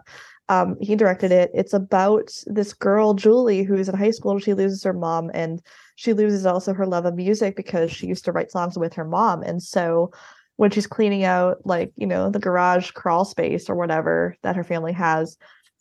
[0.49, 1.51] Um, he directed it.
[1.53, 5.62] It's about this girl, Julie, who's in high school and she loses her mom, and
[5.95, 9.05] she loses also her love of music because she used to write songs with her
[9.05, 10.12] mom, and so
[10.58, 14.64] when she's cleaning out like you know the garage crawl space or whatever that her
[14.64, 15.38] family has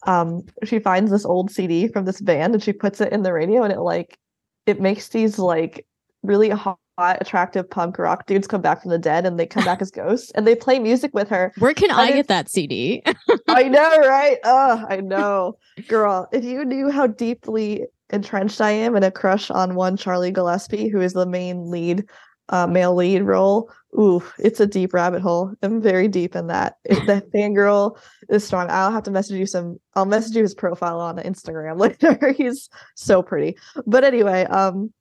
[0.07, 3.33] um she finds this old cd from this band and she puts it in the
[3.33, 4.19] radio and it like
[4.67, 5.87] it makes these like
[6.23, 9.83] really hot attractive punk rock dudes come back from the dead and they come back
[9.83, 11.53] as ghosts and they play music with her.
[11.59, 13.03] Where can i get that cd
[13.49, 14.39] i know right?
[14.45, 15.59] Oh i know.
[15.89, 20.31] Girl if you knew how deeply entrenched i am in a crush on one charlie
[20.31, 22.09] gillespie who is the main lead
[22.49, 25.55] uh, male lead role ooh it's a deep rabbit hole.
[25.63, 26.77] I'm very deep in that.
[26.85, 30.55] It, the fangirl is strong i'll have to message you some i'll message you his
[30.55, 32.33] profile on instagram later.
[32.33, 33.57] He's so pretty.
[33.87, 34.93] But anyway um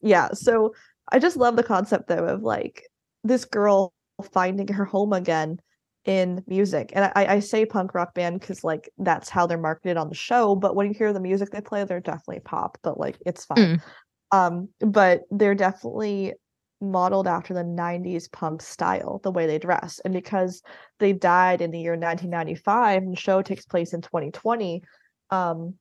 [0.00, 0.74] yeah so
[1.10, 2.88] i just love the concept though of like
[3.24, 3.92] this girl
[4.32, 5.58] finding her home again
[6.04, 6.92] in music.
[6.94, 10.14] And i i say punk rock band because like that's how they're marketed on the
[10.14, 13.44] show but when you hear the music they play they're definitely pop but like it's
[13.44, 13.82] fine.
[14.30, 16.34] Um but they're definitely
[16.82, 20.62] modeled after the 90s punk style the way they dress and because
[20.98, 24.82] they died in the year 1995 and the show takes place in 2020
[25.30, 25.74] um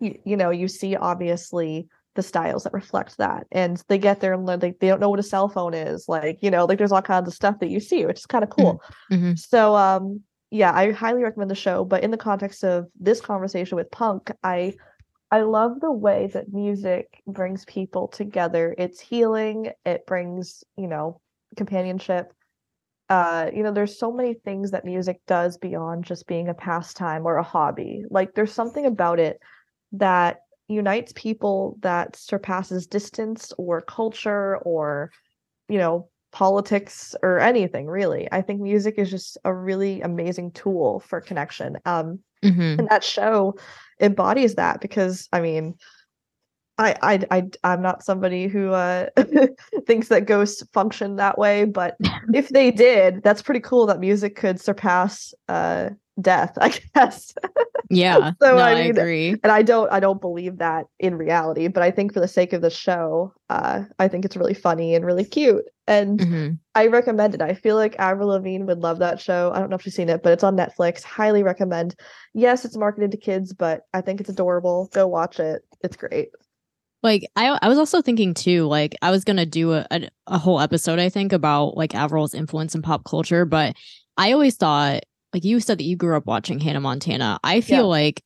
[0.00, 4.34] you, you know you see obviously the styles that reflect that and they get there
[4.34, 6.92] and like they don't know what a cell phone is like you know like there's
[6.92, 9.38] all kinds of stuff that you see which is kind of cool Mhm.
[9.38, 10.20] so um
[10.50, 14.30] yeah i highly recommend the show but in the context of this conversation with punk
[14.42, 14.74] i
[15.34, 18.72] I love the way that music brings people together.
[18.78, 21.20] It's healing, it brings, you know,
[21.56, 22.32] companionship.
[23.08, 27.26] Uh, you know, there's so many things that music does beyond just being a pastime
[27.26, 28.04] or a hobby.
[28.10, 29.40] Like there's something about it
[29.90, 35.10] that unites people that surpasses distance or culture or,
[35.68, 38.28] you know, politics or anything really.
[38.30, 41.78] I think music is just a really amazing tool for connection.
[41.84, 42.78] Um Mhm.
[42.78, 43.56] and that show
[44.00, 45.74] embodies that because i mean
[46.78, 49.06] i i, I i'm not somebody who uh
[49.86, 51.96] thinks that ghosts function that way but
[52.34, 55.90] if they did that's pretty cool that music could surpass uh
[56.20, 57.34] death i guess
[57.96, 61.16] yeah So, no I i, mean, agree and i don't i don't believe that in
[61.16, 64.54] reality but i think for the sake of the show uh i think it's really
[64.54, 66.58] funny and really cute and Mhm.
[66.76, 67.42] I recommend it.
[67.42, 69.52] I feel like Avril Lavigne would love that show.
[69.54, 71.04] I don't know if she's seen it, but it's on Netflix.
[71.04, 71.94] Highly recommend.
[72.32, 74.88] Yes, it's marketed to kids, but I think it's adorable.
[74.92, 75.62] Go watch it.
[75.82, 76.30] It's great.
[77.02, 78.66] Like I, I was also thinking too.
[78.66, 82.34] Like I was gonna do a, a, a whole episode, I think, about like Avril's
[82.34, 83.44] influence in pop culture.
[83.44, 83.76] But
[84.16, 85.02] I always thought,
[85.34, 87.38] like you said, that you grew up watching Hannah Montana.
[87.44, 87.82] I feel Yeah.
[87.84, 88.22] like,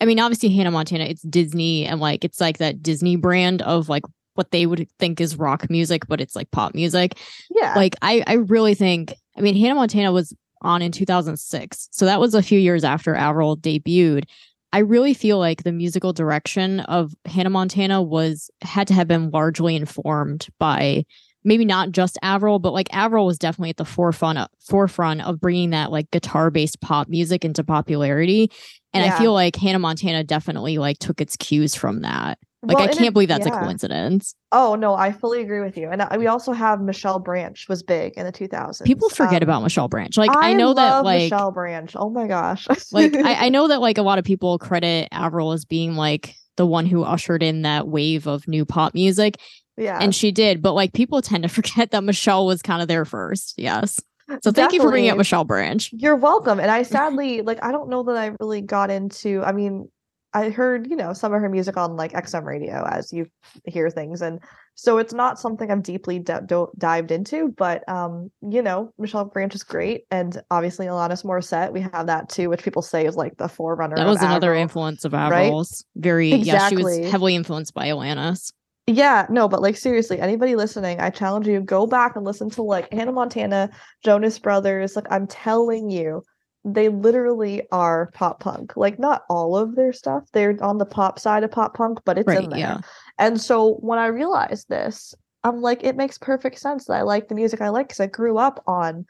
[0.00, 3.88] I mean, obviously Hannah Montana, it's Disney, and like it's like that Disney brand of
[3.88, 7.18] like what they would think is rock music, but it's like pop music.
[7.50, 7.74] Yeah.
[7.74, 9.12] Like I, I really think.
[9.36, 13.14] I mean, Hannah Montana was on in 2006, so that was a few years after
[13.14, 14.24] Avril debuted.
[14.72, 19.30] I really feel like the musical direction of Hannah Montana was had to have been
[19.30, 21.04] largely informed by
[21.46, 25.40] maybe not just Avril, but like Avril was definitely at the forefront of, forefront of
[25.40, 28.50] bringing that like guitar based pop music into popularity.
[28.92, 32.38] And I feel like Hannah Montana definitely like took its cues from that.
[32.62, 33.56] Like Well, I can't it- believe that's yeah.
[33.56, 34.34] a coincidence.
[34.52, 35.90] Oh no, I fully agree with you.
[35.90, 38.82] And uh, we also have Michelle Branch was big in the 2000s.
[38.84, 40.16] People forget Um, about Michelle Branch.
[40.16, 41.92] Like I, know that like Michelle Branch.
[41.94, 42.66] Oh my gosh.
[42.90, 46.34] like I, I know that like a lot of people credit Avril as being like
[46.56, 49.36] the one who ushered in that wave of new pop music.
[49.76, 49.98] Yeah.
[50.00, 53.04] and she did but like people tend to forget that michelle was kind of there
[53.04, 54.00] first yes
[54.42, 56.58] so thank you for bringing up michelle branch You're welcome.
[56.58, 59.88] And I sadly, like, I don't know that I really got into, I mean,
[60.34, 63.26] I heard, you know, some of her music on like XM radio as you
[63.66, 64.20] hear things.
[64.20, 64.40] And
[64.74, 69.24] so it's not something I'm deeply d- do- dived into, but, um, you know, Michelle
[69.24, 70.02] Branch is great.
[70.10, 73.94] And obviously Alanis Morissette, we have that too, which people say is like the forerunner.
[73.96, 74.62] that was another Avril.
[74.62, 78.52] influence of avril's very yeah she was heavily influenced by alanis
[78.86, 82.62] Yeah, no, but like seriously, anybody listening, I challenge you go back and listen to
[82.62, 83.70] like Hannah Montana,
[84.04, 84.94] Jonas Brothers.
[84.94, 86.22] Like I'm telling you,
[86.64, 88.76] they literally are pop punk.
[88.76, 92.16] Like not all of their stuff, they're on the pop side of pop punk, but
[92.18, 92.58] it's in there.
[92.58, 92.80] yeah
[93.18, 97.28] And so when I realized this, I'm like, it makes perfect sense that I like
[97.28, 99.06] the music I like because I grew up on,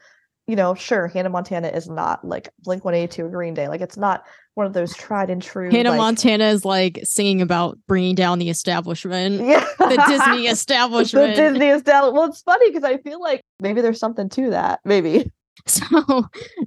[0.47, 3.67] you know, sure, Hannah Montana is not like Blink 182 or Green Day.
[3.67, 5.69] Like it's not one of those tried and true.
[5.69, 9.63] hannah like, montana is like singing about bringing down the establishment Yeah.
[9.77, 11.35] the disney establishment.
[11.35, 12.15] the Disney establishment.
[12.15, 14.79] Well, it's funny because I feel like maybe there's something to that.
[14.83, 15.31] Maybe.
[15.65, 16.23] so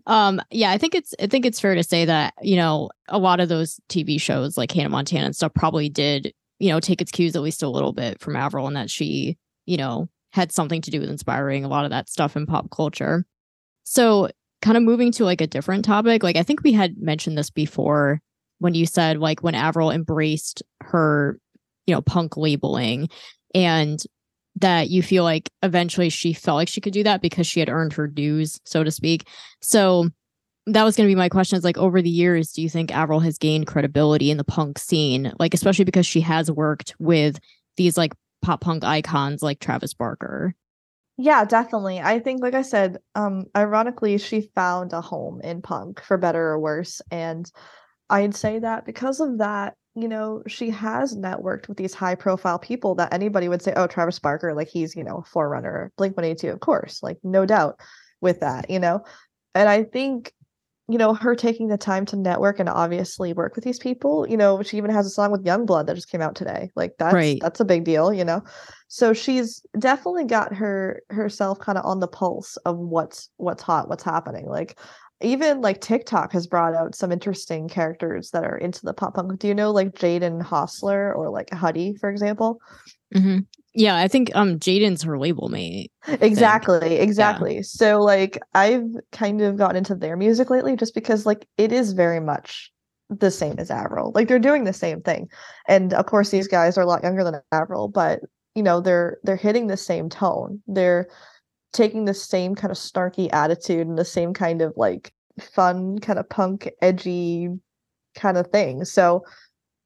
[0.08, 3.18] um yeah i think it's i think it's fair to say that you know a
[3.18, 7.00] lot of those tv shows like hannah montana and stuff probably did you know take
[7.00, 10.50] its cues at least a little bit from avril and that she you know had
[10.52, 13.24] something to do with inspiring a lot of that stuff in pop culture
[13.90, 14.28] so
[14.62, 17.50] kind of moving to like a different topic like i think we had mentioned this
[17.50, 18.20] before
[18.58, 21.38] when you said like when avril embraced her
[21.86, 23.08] you know punk labeling
[23.54, 24.04] and
[24.56, 27.68] that you feel like eventually she felt like she could do that because she had
[27.68, 29.26] earned her dues, so to speak.
[29.60, 30.08] So
[30.66, 32.94] that was going to be my question is like over the years, do you think
[32.94, 35.32] Avril has gained credibility in the punk scene?
[35.38, 37.38] Like, especially because she has worked with
[37.76, 38.12] these like
[38.42, 40.54] pop punk icons like Travis Barker.
[41.22, 42.00] Yeah, definitely.
[42.00, 46.42] I think, like I said, um, ironically, she found a home in punk for better
[46.48, 47.02] or worse.
[47.10, 47.50] And
[48.08, 52.58] I'd say that because of that, you know, she has networked with these high profile
[52.58, 56.16] people that anybody would say, oh, Travis Barker, like he's, you know, a forerunner, Blink
[56.16, 57.78] 182, of course, like no doubt
[58.22, 59.04] with that, you know.
[59.54, 60.32] And I think,
[60.90, 64.36] you know, her taking the time to network and obviously work with these people, you
[64.36, 66.70] know, she even has a song with YUNGBLUD that just came out today.
[66.76, 67.38] Like that's Right.
[67.40, 68.42] that's a big deal, you know.
[68.88, 73.88] So she's definitely got her herself kind of on the pulse of what's what's hot,
[73.88, 74.46] what's happening.
[74.46, 74.78] Like
[75.22, 79.38] even like TikTok has brought out some interesting characters that are into the pop punk.
[79.38, 82.60] Do you know like Jaden Hossler or like Huddy, for example?
[83.14, 83.40] Mm-hmm.
[83.74, 85.92] Yeah, I think um Jaden's her label mate.
[86.08, 87.62] Exactly, exactly.
[87.62, 91.92] So like I've kind of gotten into their music lately just because like it is
[91.92, 92.72] very much
[93.08, 94.12] the same as Avril.
[94.14, 95.28] Like they're doing the same thing.
[95.68, 98.20] And of course these guys are a lot younger than Avril, but
[98.54, 100.62] you know, they're they're hitting the same tone.
[100.66, 101.08] They're
[101.72, 106.18] taking the same kind of snarky attitude and the same kind of like fun kind
[106.18, 107.48] of punk edgy
[108.14, 108.84] kind of thing.
[108.84, 109.24] So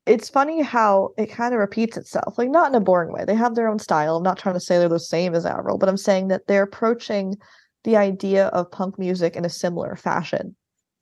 [0.07, 3.25] it's funny how it kind of repeats itself, like not in a boring way.
[3.25, 4.17] They have their own style.
[4.17, 6.63] I'm not trying to say they're the same as Avril, but I'm saying that they're
[6.65, 7.37] approaching
[7.85, 10.57] the idea of punk music in a similar fashion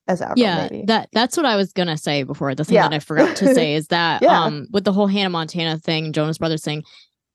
[0.08, 0.38] as Avril.
[0.38, 0.84] yeah, maybe.
[0.86, 2.54] that that's what I was gonna say before.
[2.54, 2.88] The thing Yeah.
[2.88, 4.40] that I forgot to say is that Yeah.
[4.44, 6.82] um with the whole Hannah Montana thing, Jonas Brothers thing,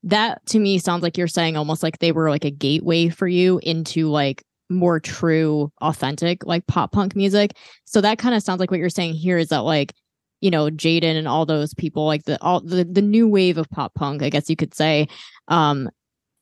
[0.04, 3.28] that to me sounds like you're saying almost like they were like a gateway for
[3.28, 7.52] you into like more true, authentic like pop punk music.
[7.86, 9.94] So that kind of sounds like what you're saying here is that like
[10.42, 13.70] you know Jaden and all those people like the all the the new wave of
[13.70, 15.08] pop punk, I guess you could say.
[15.48, 15.90] Um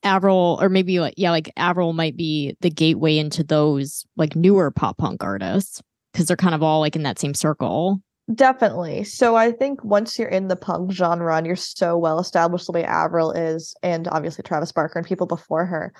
[0.02, 4.70] Avril or maybe like yeah, like Avril might be the gateway into those like newer
[4.70, 5.82] pop punk artists
[6.12, 8.00] because they're kind of all like in that same circle.
[8.34, 9.04] Definitely.
[9.04, 12.72] So I think once you're in the punk genre and you're so well established the
[12.72, 15.92] way Avril is, and obviously Travis Barker and people before her,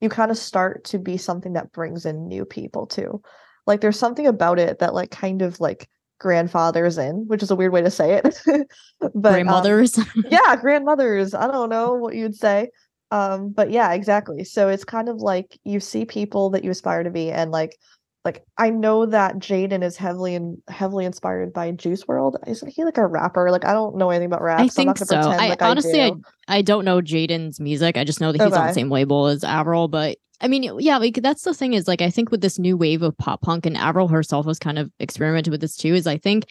[0.00, 3.20] you kind of start to be something that brings in new people too.
[3.66, 5.88] Like there's something about it that like kind of like
[6.18, 8.40] grandfathers in, which is a weird way to say it.
[9.00, 9.98] but um, Grandmothers.
[10.30, 11.34] yeah, grandmothers.
[11.34, 12.70] I don't know what you'd say.
[13.10, 14.44] Um, but yeah, exactly.
[14.44, 17.76] So it's kind of like you see people that you aspire to be, and like,
[18.24, 22.36] like I know that Jaden is heavily and heavily inspired by Juice WRLD.
[22.46, 23.50] Isn't he like a rapper?
[23.50, 24.60] Like I don't know anything about rap.
[24.60, 25.16] I so I'm think not so.
[25.16, 26.12] I like honestly, I, I.
[26.48, 27.98] I don't know Jaden's music.
[27.98, 29.88] I just know that he's on the same label as Avril.
[29.88, 32.76] But I mean, yeah, like that's the thing is like I think with this new
[32.76, 35.94] wave of pop punk, and Avril herself has kind of experimented with this too.
[35.94, 36.46] Is I think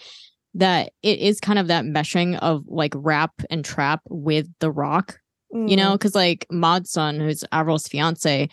[0.53, 5.17] that it is kind of that meshing of like rap and trap with the rock
[5.53, 8.49] you know, Mm, because like Mod Sun, who's Avril's fiance,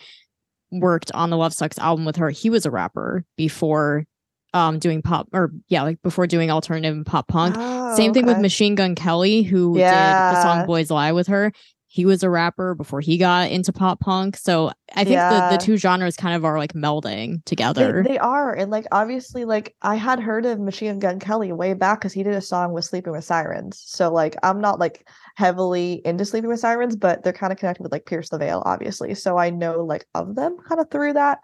[0.71, 2.31] worked on the Love Sux album with her.
[2.31, 4.05] He was a rapper before
[4.53, 7.55] um doing pop or yeah, like before doing alternative and pop punk.
[7.59, 8.39] oh, Same thing with.
[8.39, 11.53] Machine Gun Kelly, who did the song Boys Lie with her.
[11.93, 14.37] He was a rapper before he got into pop punk.
[14.37, 15.49] So I think Yeah.
[15.51, 18.05] the, the two genres kind of are like melding They, together.
[18.07, 21.99] they are, and like obviously, like I had heard of Machine Gun Kelly way back
[22.01, 23.83] because he did a song with Sleeping with Sirens.
[23.85, 25.07] So like I'm not like
[25.41, 28.63] heavily into Sleeping with Sirens, but they're kind of connected with like Pierce the Veil,
[28.67, 29.15] obviously.
[29.15, 31.39] So I know like of them kind of through that.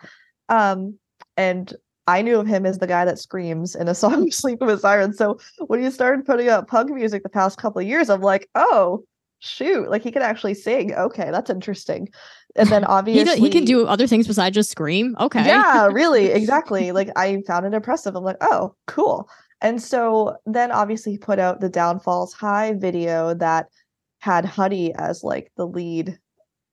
[0.50, 0.98] Um,
[1.38, 1.72] and
[2.06, 5.16] I knew of him as the guy that screams in a song Sleeping with Sirens.
[5.16, 8.50] So when he started putting out punk music the past couple of years, I'm like,
[8.54, 9.04] oh
[9.38, 10.94] shoot, like he can actually sing.
[10.94, 12.10] Okay, that's interesting.
[12.54, 15.16] And then he, obviously do- he can do other things besides just scream.
[15.18, 15.46] Okay.
[15.46, 16.92] yeah, really, exactly.
[16.92, 18.14] Like I found it impressive.
[18.14, 19.30] I'm like, oh, cool.
[19.62, 23.68] And so then obviously he put out the Downfalls High video that
[24.26, 26.18] had Huddy as like the lead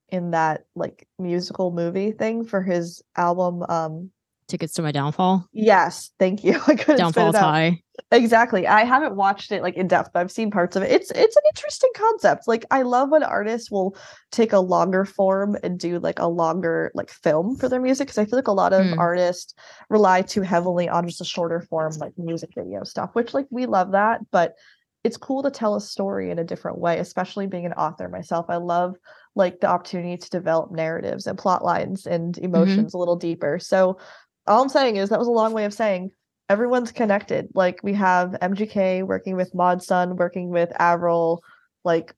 [0.08, 3.62] in that like musical movie thing for his album.
[3.68, 4.10] Um
[4.46, 5.48] Tickets to my downfall.
[5.52, 6.52] yes, thank you.
[6.66, 7.44] I couldn't spit Downfall's it out.
[7.54, 7.80] high.
[8.10, 8.66] Exactly.
[8.66, 10.90] I haven't watched it like in depth, but I've seen parts of it.
[10.90, 12.46] It's it's an interesting concept.
[12.46, 13.96] Like I love when artists will
[14.32, 18.18] take a longer form and do like a longer like film for their music because
[18.18, 18.98] I feel like a lot of Mm.
[18.98, 19.54] artists
[19.88, 23.64] rely too heavily on just a shorter form like music video stuff, which like we
[23.64, 24.56] love that, but
[25.04, 28.46] it's cool to tell a story in a different way, especially being an author myself.
[28.48, 28.96] I love
[29.34, 32.46] like the opportunity to develop narratives and plot lines and mm-hmm.
[32.46, 33.58] emotions a little deeper.
[33.58, 33.98] So
[34.46, 36.10] all I'm saying is that was a long way of saying
[36.48, 37.48] everyone's connected.
[37.54, 41.42] Like we have MGK working with Mod Sun, working with Avril,
[41.84, 42.14] like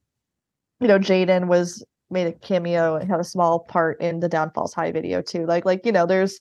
[0.79, 4.73] you know, Jaden was made a cameo and had a small part in the Downfalls
[4.73, 5.45] High video too.
[5.45, 6.39] Like like, you know, there's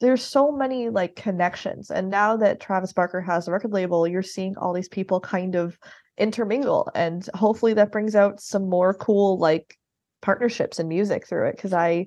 [0.00, 1.90] there's so many like connections.
[1.90, 5.54] And now that Travis Barker has a record label, you're seeing all these people kind
[5.54, 5.78] of
[6.18, 9.78] intermingle and hopefully that brings out some more cool like
[10.20, 12.06] partnerships and music through it because I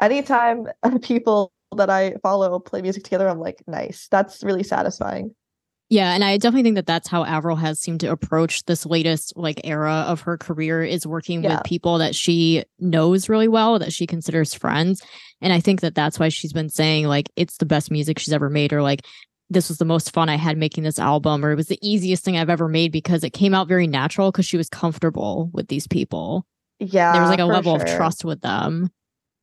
[0.00, 0.66] anytime
[1.02, 4.08] people that I follow play music together, I'm like, nice.
[4.10, 5.34] That's really satisfying.
[5.92, 9.34] Yeah, and I definitely think that that's how Avril has seemed to approach this latest
[9.36, 11.56] like era of her career is working Yeah.
[11.56, 15.02] with people that she knows really well, that she considers friends.
[15.42, 18.32] And I think that that's why she's been saying like it's the best music she's
[18.32, 19.04] ever made or like
[19.50, 22.24] this was the most fun I had making this album or it was the easiest
[22.24, 25.68] thing I've ever made because it came out very natural because she was comfortable with
[25.68, 26.46] these people.
[26.78, 27.12] Yeah.
[27.12, 28.88] there was like a level of trust with them.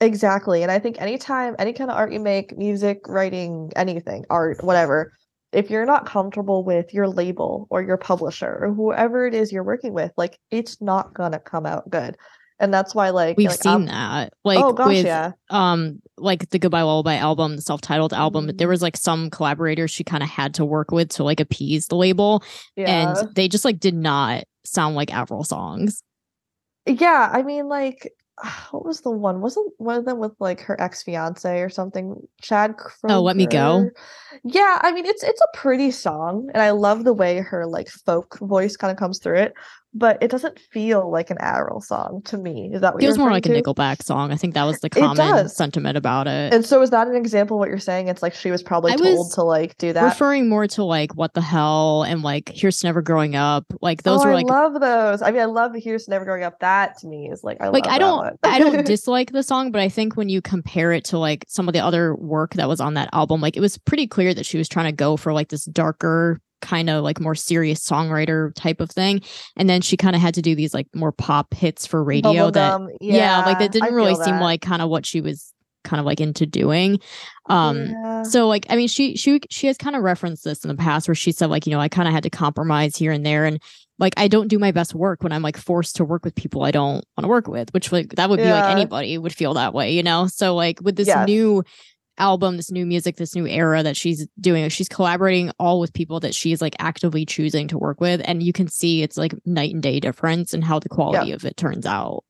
[0.02, 0.64] Exactly.
[0.64, 5.12] And I think anytime, any kind of art you make, music, writing, anything, art, whatever,
[5.52, 9.64] if you're not comfortable with your label or your publisher or whoever it is you're
[9.64, 12.18] working with, like it's not gonna come out good.
[12.62, 14.34] And that's why, like, We've like, seen I'm- that.
[14.44, 15.32] Like oh gosh, with yeah.
[15.50, 18.72] um like the Goodbye Lullaby album, the self-titled album, there Mm.
[18.72, 21.96] was like some collaborators she kind of had to work with to like appease the
[21.96, 22.44] label.
[22.76, 23.18] Yeah.
[23.24, 26.04] And they just like did not sound like Avril songs.
[26.86, 28.12] Yeah, I mean, like,
[28.72, 29.42] what was the one?
[29.42, 32.16] Wasn't one of them with like her ex fiance or something?
[32.42, 33.90] Chad Oh, Let Me Go?
[34.44, 37.90] Yeah, I mean, it's it's a pretty song, and I love the way her like
[37.90, 39.54] folk voice kind of comes through it.
[39.94, 42.70] But it doesn't feel like an Avril song to me.
[42.74, 43.50] Is that what It was more like a?
[43.50, 44.32] Nickelback song.
[44.32, 46.54] I think that was the common sentiment about it.
[46.54, 48.08] And so, is that an example of what you're saying?
[48.08, 50.04] It's like she was probably I told was to like do that.
[50.04, 53.66] Referring more to like what the hell and like here's never growing up.
[53.82, 55.22] Like those oh, were like I love those.
[55.22, 56.60] I mean, I love Here's Never Growing Up.
[56.60, 58.38] That to me is like I like I don't.
[58.44, 61.68] I don't dislike the song, but I think when you compare it to like some
[61.68, 64.46] of the other work that was on that album, like it was pretty clear that
[64.46, 68.54] she was trying to go for like this darker kind of like more serious songwriter
[68.56, 69.22] type of thing.
[69.56, 72.52] And then she kind of had to do these like more pop hits for radio
[72.52, 74.44] that Bubblegum, yeah, like that didn't really seem that.
[74.44, 75.54] like kind of what she was
[75.84, 77.00] kind of like into doing.
[77.48, 78.24] Um Yeah.
[78.24, 81.08] so like I mean she she she has kind of referenced this in the past
[81.08, 83.46] where she said like you know I kind of had to compromise here and there
[83.46, 83.62] and
[83.98, 86.64] like I don't do my best work when I'm like forced to work with people
[86.64, 89.54] I don't want to work with which like that would be like anybody would feel
[89.56, 91.26] that way you know so like with this Yes.
[91.28, 91.64] new
[92.20, 96.20] album this new music this new era that she's doing she's collaborating all with people
[96.20, 99.74] that she's like actively choosing to work with and you can see it's like night
[99.74, 102.24] and day difference and how the quality of it turns out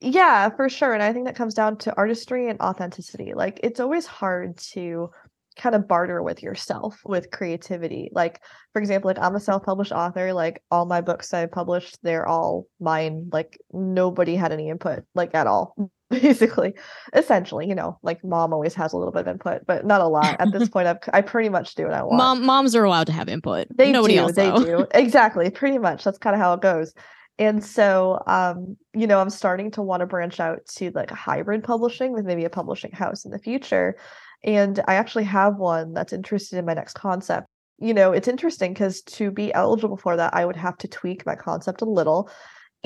[0.00, 0.92] Yeah, for sure.
[0.92, 3.32] And I think that comes down to artistry and authenticity.
[3.34, 5.10] Like it's always hard to
[5.56, 8.10] kind of barter with yourself with creativity.
[8.12, 12.28] Like, for example, like I'm a self-published author, like all my books I published, they're
[12.28, 13.30] all mine.
[13.32, 15.74] Like nobody had any input, like at all.
[16.10, 16.74] Basically,
[17.14, 20.06] essentially, you know, like mom always has a little bit of input, but not a
[20.06, 20.40] lot.
[20.40, 22.16] At this point, I've, I pretty much do what I want.
[22.16, 23.66] Mom, moms are allowed to have input.
[23.74, 24.32] They Nobody do, else.
[24.36, 24.64] they though.
[24.64, 24.86] do.
[24.94, 25.50] Exactly.
[25.50, 26.04] Pretty much.
[26.04, 26.94] That's kind of how it goes.
[27.38, 31.16] And so um, you know, I'm starting to want to branch out to like a
[31.16, 33.96] hybrid publishing with maybe a publishing house in the future.
[34.44, 37.48] And I actually have one that's interested in my next concept.
[37.78, 41.26] You know, it's interesting because to be eligible for that, I would have to tweak
[41.26, 42.30] my concept a little.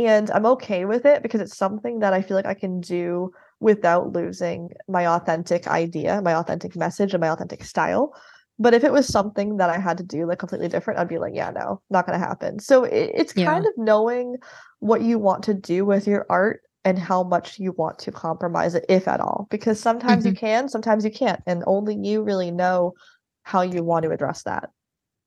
[0.07, 3.33] And I'm okay with it because it's something that I feel like I can do
[3.61, 8.15] without losing my authentic idea, my authentic message, and my authentic style.
[8.59, 11.19] But if it was something that I had to do like completely different, I'd be
[11.19, 12.59] like, yeah, no, not going to happen.
[12.61, 13.47] So it, it's Yeah.
[13.47, 14.37] kind of knowing
[14.79, 18.75] what you want to do with your art and how much you want to compromise
[18.75, 19.47] it, if at all.
[19.51, 20.47] Because sometimes you mm-hmm.
[20.47, 21.41] can, sometimes you can't.
[21.47, 22.95] And only you really know
[23.43, 24.71] how you want to address that.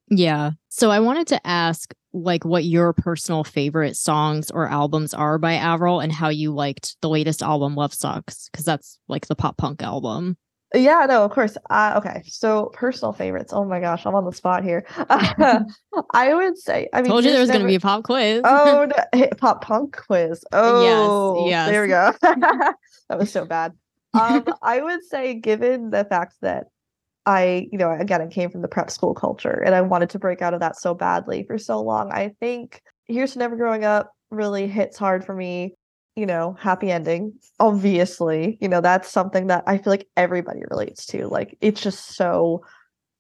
[0.10, 0.52] Yeah.
[0.70, 5.54] So I wanted to ask like what your personal favorite songs or albums are by
[5.54, 9.58] Avril and how you liked the latest album Love Sux because that's like the pop
[9.58, 10.38] punk album.
[10.76, 11.56] Yeah, no, of course.
[11.70, 13.54] Uh, okay, so personal favorites.
[13.54, 14.86] Oh my gosh, I'm on the spot here.
[16.14, 18.42] I would say, I mean, Told you there was going to be a pop quiz.
[18.44, 20.44] Oh, no, hip hop punk quiz.
[20.52, 21.70] Oh, yes.
[21.70, 22.12] there we go.
[22.22, 23.74] that was so bad.
[24.16, 26.68] Um, I would say, given the fact that
[27.26, 30.20] I, you know, again, I came from the prep school culture and I wanted to
[30.20, 32.12] break out of that so badly for so long.
[32.12, 35.76] I think Here's to Never Growing Up really hits hard for me.
[36.16, 38.58] You know, happy ending, obviously.
[38.62, 41.28] You know, that's something that I feel like everybody relates to.
[41.28, 42.64] Like, it's just so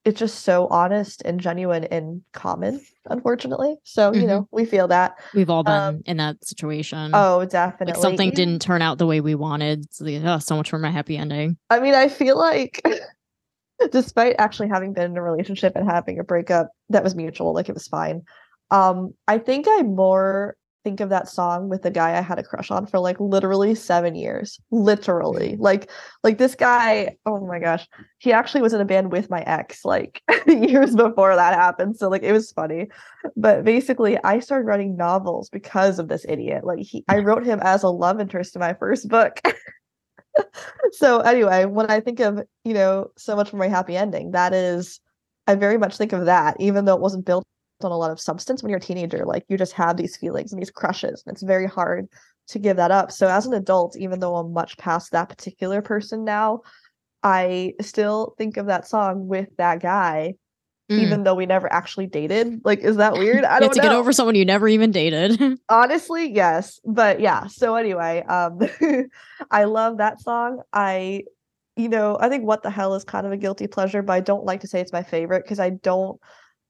[0.05, 3.77] it's just so honest and genuine and common, unfortunately.
[3.85, 4.27] So, you Mhm.
[4.27, 5.15] know, we feel that.
[5.33, 7.11] We've all been um, in that situation.
[7.13, 7.93] Oh, definitely.
[7.93, 9.91] like something didn't turn out the way we wanted.
[9.93, 11.57] So oh, so much for my happy ending.
[11.69, 12.81] I mean, I feel like
[13.91, 17.69] despite actually having been in a relationship and having a breakup that was mutual, like
[17.69, 18.23] it was fine.
[18.71, 22.43] Um, I think I more think of that song with the guy I had a
[22.43, 24.59] crush on for like literally seven years.
[24.71, 25.55] Literally.
[25.57, 25.89] Like
[26.23, 27.87] like this guy, oh my gosh.
[28.19, 31.97] He actually was in a band with my ex like years before that happened.
[31.97, 32.89] So like it was funny.
[33.35, 36.65] But basically I started writing novels because of this idiot.
[36.65, 39.39] Like he I wrote him as a love interest in my first book.
[40.91, 44.53] so anyway, when I think of, you know, so much for my happy ending, that
[44.53, 44.99] is
[45.47, 47.45] I very much think of that, even though it wasn't built
[47.81, 49.25] on a lot of substance when you're a teenager.
[49.25, 52.07] Like you just have these feelings and these crushes, and it's very hard
[52.47, 53.11] to give that up.
[53.11, 56.61] So as an adult, even though I'm much past that particular person now,
[57.23, 60.35] I still think of that song with that guy,
[60.91, 60.99] Mm.
[60.99, 62.59] even though we never actually dated.
[62.65, 63.45] Like, is that weird?
[63.45, 63.89] I don't have to know.
[63.89, 65.39] get over someone you never even dated.
[65.69, 66.81] Honestly, yes.
[66.85, 68.59] But yeah, so anyway, um
[69.51, 70.61] I love that song.
[70.73, 71.23] I
[71.75, 74.19] you know, I think what the hell is kind of a guilty pleasure, but I
[74.19, 76.19] don't like to say it's my favorite because I don't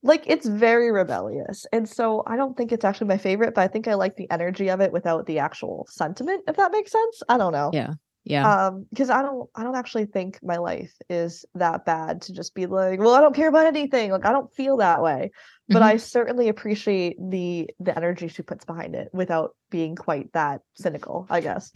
[0.03, 1.65] like it's very rebellious.
[1.73, 4.29] And so I don't think it's actually my favorite, but I think I like the
[4.29, 7.23] energy of it without the actual sentiment, if that makes sense.
[7.27, 7.71] I don't know.
[7.73, 7.93] yeah.
[8.25, 8.67] Yeah.
[8.67, 12.55] Um, because I don't I don't actually think my life is that bad to just
[12.55, 14.11] be like, well, I don't care about anything.
[14.11, 15.31] Like I don't feel that way.
[15.69, 15.85] But Mhm.
[15.85, 21.27] I certainly appreciate the the energy she puts behind it without being quite that cynical,
[21.29, 21.71] I guess.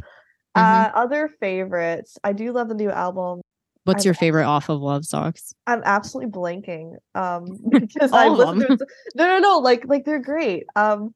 [0.55, 0.61] Mhm.
[0.61, 2.17] Uh other favorites.
[2.23, 3.41] I do love the new album.
[3.83, 5.53] What's I'm your favorite off of Love Sux?
[5.65, 6.95] I'm absolutely blanking.
[7.13, 8.87] Um because I of listened to.
[9.15, 10.63] No, no, no, like like they're great.
[10.77, 11.13] Um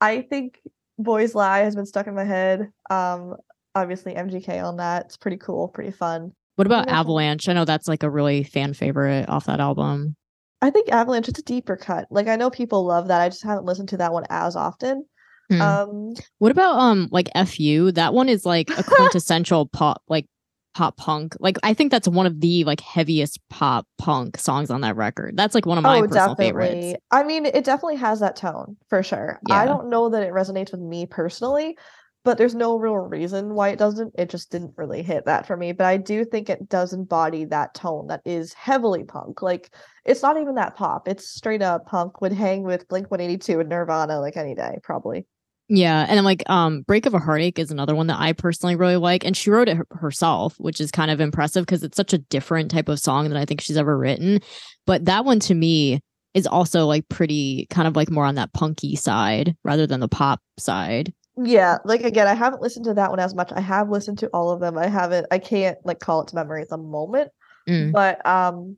[0.00, 0.60] I think
[0.98, 2.72] Boys Lie has been stuck in my head.
[2.90, 3.36] Um
[3.74, 5.06] obviously MGK on that.
[5.06, 6.32] It's pretty cool, pretty fun.
[6.56, 6.88] What about.
[6.88, 7.48] Avalanche?
[7.48, 10.16] I know that's like a really fan favorite off that album.
[10.60, 12.06] I think Avalanche it's a deeper cut.
[12.10, 13.20] Like I know people love that.
[13.20, 15.04] I just haven't listened to that one as often.
[15.50, 15.60] Hmm.
[15.60, 17.92] Um What about um like FU?
[17.92, 20.26] That one is like a quintessential pop like
[20.74, 21.34] pop punk.
[21.40, 25.36] Like I think that's one of the like heaviest pop punk songs on that record.
[25.36, 26.70] That's like one of my oh, personal definitely.
[26.70, 27.04] favorites.
[27.10, 29.40] I mean, it definitely has that tone for sure.
[29.50, 31.76] I don't know that it resonates with me personally,
[32.24, 34.14] but there's no real reason why it doesn't.
[34.16, 35.72] It just didn't really hit that for me.
[35.72, 39.42] But I do think it does embody that tone that is heavily punk.
[39.42, 41.08] Like it's not even that pop.
[41.08, 42.20] It's straight up punk.
[42.20, 45.26] Would hang with Blink 182 and Nirvana like any day, probably.
[45.68, 48.76] Yeah, and then like um Break of a Heartache is another one that I personally
[48.76, 52.12] really like and she wrote it herself, which is kind of impressive because it's such
[52.12, 54.40] a different type of song than I think she's ever written.
[54.86, 56.00] But that one to me
[56.34, 60.08] is also like pretty kind of like more on that punky side rather than the
[60.08, 61.12] pop side.
[61.36, 63.52] Yeah, like again, I haven't listened to that one as much.
[63.52, 64.76] I have listened to all of them.
[64.76, 65.26] I haven't.
[65.30, 67.30] I can't like call it to memory at the moment.
[67.68, 67.92] Mm.
[67.92, 68.76] but um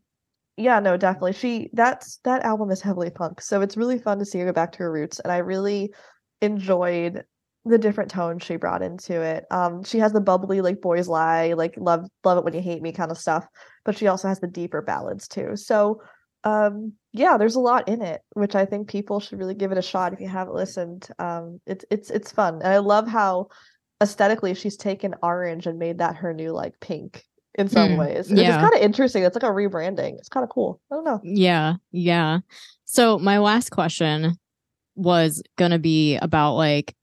[0.58, 4.26] yeah no definitely she that's that album is heavily punk so it's really fun to
[4.26, 5.90] see her go back to her roots and i really
[6.42, 7.24] enjoyed
[7.64, 11.54] the different tones she brought into it um she has the bubbly like boys lie
[11.54, 13.48] like love love it when you hate me kind of stuff
[13.84, 15.56] but she also has the deeper ballads too.
[15.56, 16.00] So
[16.44, 19.78] um yeah there's a lot in it which i think people should really give it
[19.78, 21.08] a shot if you haven't listened.
[21.18, 22.54] Um it's it's it's fun.
[22.56, 23.48] And i love how
[24.00, 27.24] aesthetically she's taken orange and made that her new like pink
[27.56, 28.30] in some Mm, ways.
[28.30, 28.48] Yeah.
[28.48, 29.22] it's kind of interesting.
[29.22, 30.18] It's like a rebranding.
[30.18, 30.80] It's kind of cool.
[30.90, 31.20] I don't know.
[31.22, 32.40] Yeah, yeah.
[32.84, 34.36] So my last question
[34.96, 36.94] was gonna be about like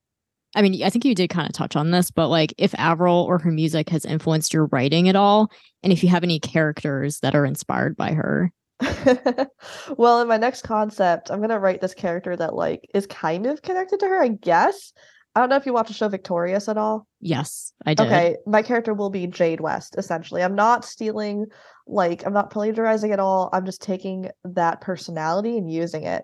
[0.53, 3.23] I mean, I think you did kind of touch on this, but like if Avril
[3.23, 5.49] or her music has influenced your writing at all,
[5.81, 8.51] and if you have any characters that are inspired by her.
[9.97, 13.61] well in my next concept i'm gonna write this character that like is kind of
[13.61, 14.93] connected to her i guess
[15.35, 18.07] i don't know if you watch the show victorious at all Yes, I did.
[18.07, 20.41] Okay, my character will be Jade West, essentially.
[20.41, 21.45] I'm not stealing,
[21.85, 23.49] like, I'm not plagiarizing at all.
[23.53, 26.23] I'm just taking that personality and using it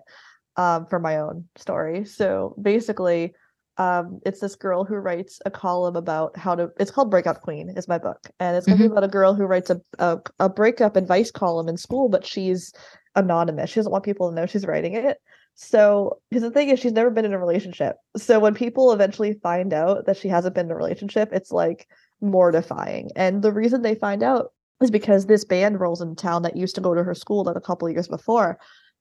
[0.56, 2.04] um, for my own story.
[2.04, 3.34] So basically,
[3.78, 7.72] um, it's this girl who writes a column about how to, it's called Breakup Queen,
[7.76, 8.28] is my book.
[8.40, 11.30] And it's going to be about a girl who writes a, a, a breakup advice
[11.30, 12.72] column in school, but she's
[13.14, 13.70] anonymous.
[13.70, 15.18] She doesn't want people to know she's writing it.
[15.54, 17.96] So, because the thing is, she's never been in a relationship.
[18.16, 21.88] So when people eventually find out that she hasn't been in a relationship, it's like
[22.20, 23.10] mortifying.
[23.16, 26.74] And the reason they find out is because this band rolls in town that used
[26.76, 28.58] to go to her school like a couple of years before.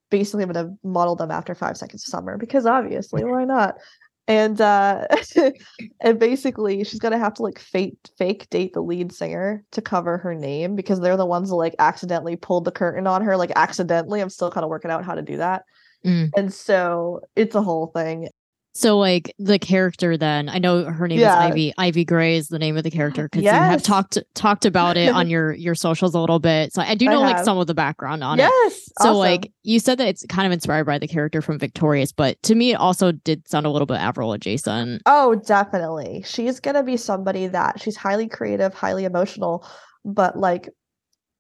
[0.10, 3.76] Basically, I'm gonna model them after Five Seconds of Summer because obviously, why not?
[4.28, 5.08] And uh,
[6.02, 10.18] and basically, she's gonna have to like fake fake date the lead singer to cover
[10.18, 13.52] her name because they're the ones that like accidentally pulled the curtain on her, like
[13.56, 14.20] accidentally.
[14.20, 15.64] I'm still kind of working out how to do that.
[16.06, 16.30] Mm.
[16.36, 18.30] And so it's a whole thing.
[18.78, 21.46] So like the character then, I know her name Yeah.
[21.46, 21.74] is Ivy.
[21.80, 25.10] Ivy Gray is the name of the character because you have talked talked about it
[25.10, 26.74] on your your socials a little bit.
[26.74, 28.44] So I do I know like some of the background on it.
[28.44, 28.86] yes.
[29.02, 29.16] So awesome.
[29.18, 32.54] like you said that it's kind of inspired by the character from Victorious, but to
[32.54, 35.02] me it also did sound a little bit Avril adjacent.
[35.08, 36.24] Oh, definitely.
[36.28, 39.68] She's gonna be somebody that she's highly creative, highly emotional,
[40.06, 40.70] but like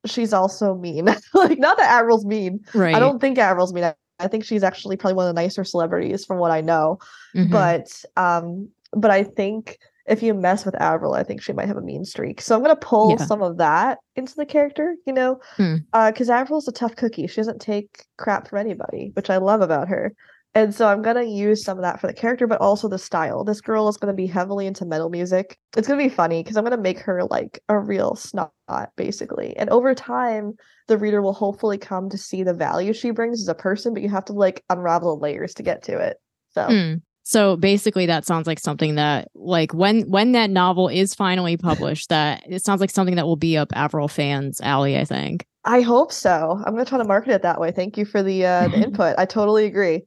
[0.08, 1.06] she's also mean.
[1.36, 2.62] like not that Avril's mean.
[2.74, 2.96] Right.
[2.96, 3.94] I don't think Avril's mean.
[4.20, 7.00] I, think she's actually probably one of the nicer celebrities from what I know.
[7.36, 7.52] Mhm.
[7.52, 11.76] But um, but I think if you mess with Avril, I think she might have
[11.78, 12.40] a mean streak.
[12.42, 13.18] So I'm gonna pull Yeah.
[13.26, 15.76] some of that into the character, you know, Hmm.
[15.94, 17.28] because Avril's a tough cookie.
[17.28, 20.14] She doesn't take crap from anybody, which I love about her.
[20.58, 23.44] And so I'm gonna use some of that for the character, but also the style.
[23.44, 25.56] This girl is gonna be heavily into metal music.
[25.78, 28.52] It's gonna be funny because I'm gonna make her like a real snot,
[28.96, 29.56] basically.
[29.56, 30.56] And over time,
[30.88, 34.02] the reader will hopefully come to see the value she brings as a person, but
[34.02, 36.18] you have to like unravel the layers to get to it.
[36.50, 36.94] So Hmm.
[37.22, 42.10] So basically that sounds like something that like when when that novel is finally published,
[42.10, 45.46] that it sounds like something that will be up Avril fans' alley, I think.
[45.66, 46.60] I hope so.
[46.66, 47.72] I'm gonna try to market it that way.
[47.72, 49.20] Thank you for the uh, the input.
[49.20, 50.02] I totally agree.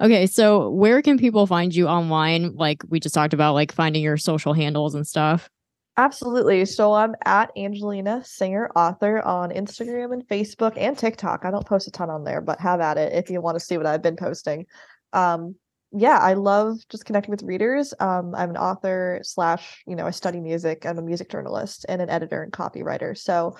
[0.00, 2.54] Okay, so where can people find you online?
[2.54, 5.48] Like we just talked about, like finding your social handles and stuff.
[5.96, 6.64] Absolutely.
[6.64, 11.44] So I'm at Angelina Singer Author on Instagram and Facebook and TikTok.
[11.44, 13.64] I don't post a ton on there, but have at it if you want to
[13.64, 14.66] see what I've been posting.
[15.12, 15.56] Um,
[15.90, 17.94] yeah, I love just connecting with readers.
[17.98, 20.86] Um, I'm an author slash, you know, I study music.
[20.86, 23.18] I'm a music journalist and an editor and copywriter.
[23.18, 23.56] So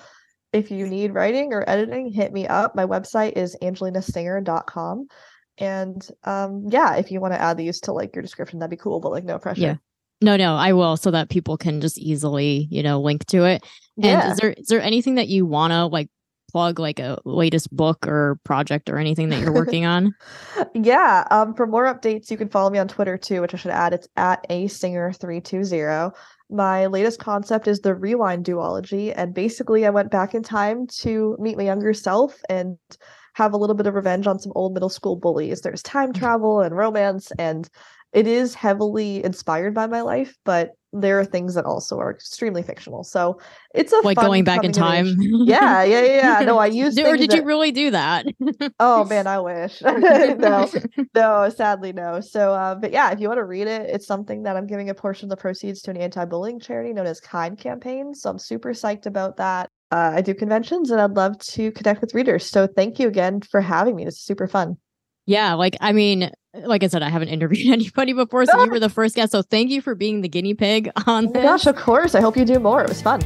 [0.53, 2.73] if you need writing or editing, hit me up.
[2.73, 5.07] My website is angelinasinger.com.
[5.59, 8.77] And um, yeah, if you want to add these to like your description, that'd be
[8.77, 9.61] cool, but like no pressure.
[9.61, 9.75] Yeah.
[10.21, 13.63] No, no, I will so that people can just easily, you know, link to it.
[13.97, 14.31] And Yeah.
[14.31, 16.09] is there is there anything that you wanna like
[16.51, 20.13] plug like a latest book or project or anything that you're working on?
[20.73, 23.71] yeah um for more updates you can follow me on twitter too which i should
[23.71, 26.11] add it's at a singer 320
[26.49, 31.37] my latest concept is the rewind duology and basically i went back in time to
[31.39, 32.77] meet my younger self and
[33.33, 36.61] have a little bit of revenge on some old middle school bullies there's time travel
[36.61, 37.69] and romance and
[38.11, 42.63] it is heavily inspired by my life but there are things that also are extremely
[42.63, 43.39] fictional so
[43.75, 45.15] it's a like fun going back in time.
[45.19, 46.45] yeah yeah yeah yeah.
[46.45, 48.25] no i use or did that- you really do that?
[48.79, 50.67] oh man i wish no
[51.15, 52.21] no, sadly no.
[52.21, 54.89] So, uh, but yeah, if you want to read it, it's something that I'm giving
[54.89, 58.13] a portion of the proceeds to an anti-bullying charity known as Kind Campaign.
[58.13, 59.69] So I'm super psyched about that.
[59.91, 62.45] Uh, I do conventions and I'd love to connect with readers.
[62.45, 64.05] So thank you again for having me.
[64.05, 64.77] This is super fun.
[65.25, 68.79] Yeah, like I mean, like I said, I haven't interviewed anybody before, so you were
[68.79, 69.31] the first guest.
[69.31, 71.43] So thank you for being the guinea pig on Oh this.
[71.43, 72.13] gosh, of course.
[72.15, 72.81] I hope you do more.
[72.83, 73.19] It was fun.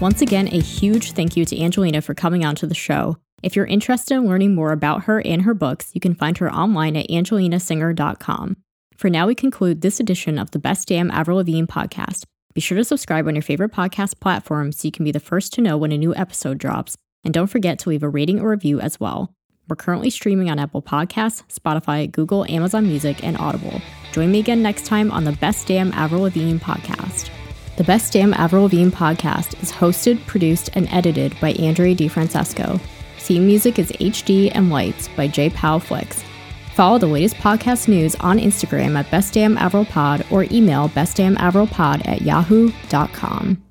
[0.00, 3.16] Once again, a huge thank you to Angelina for coming on to the show.
[3.44, 6.52] If you're interested in learning more about her and her books, you can find her
[6.52, 8.56] online at angelinasinger.com.
[8.96, 12.24] For now, we conclude this edition of the Best Damn Avril Lavigne podcast.
[12.54, 15.52] Be sure to subscribe on your favorite podcast platform so you can be the first
[15.54, 16.96] to know when a new episode drops.
[17.24, 19.34] And don't forget to leave a rating or review as well.
[19.68, 23.80] We're currently streaming on Apple Podcasts, Spotify, Google, Amazon Music, and Audible.
[24.12, 27.30] Join me again next time on the Best Damn Avril Lavigne podcast.
[27.76, 32.80] The Best Damn Avril Lavigne podcast is hosted, produced, and edited by Andrea DiFrancesco.
[33.18, 35.48] Theme music is HD and Lights by J.
[35.48, 36.22] Powell Flicks.
[36.74, 43.62] Follow the latest podcast news on Instagram at bestdamnavrilpod or email bestdamnavrilpod at yahoo.com.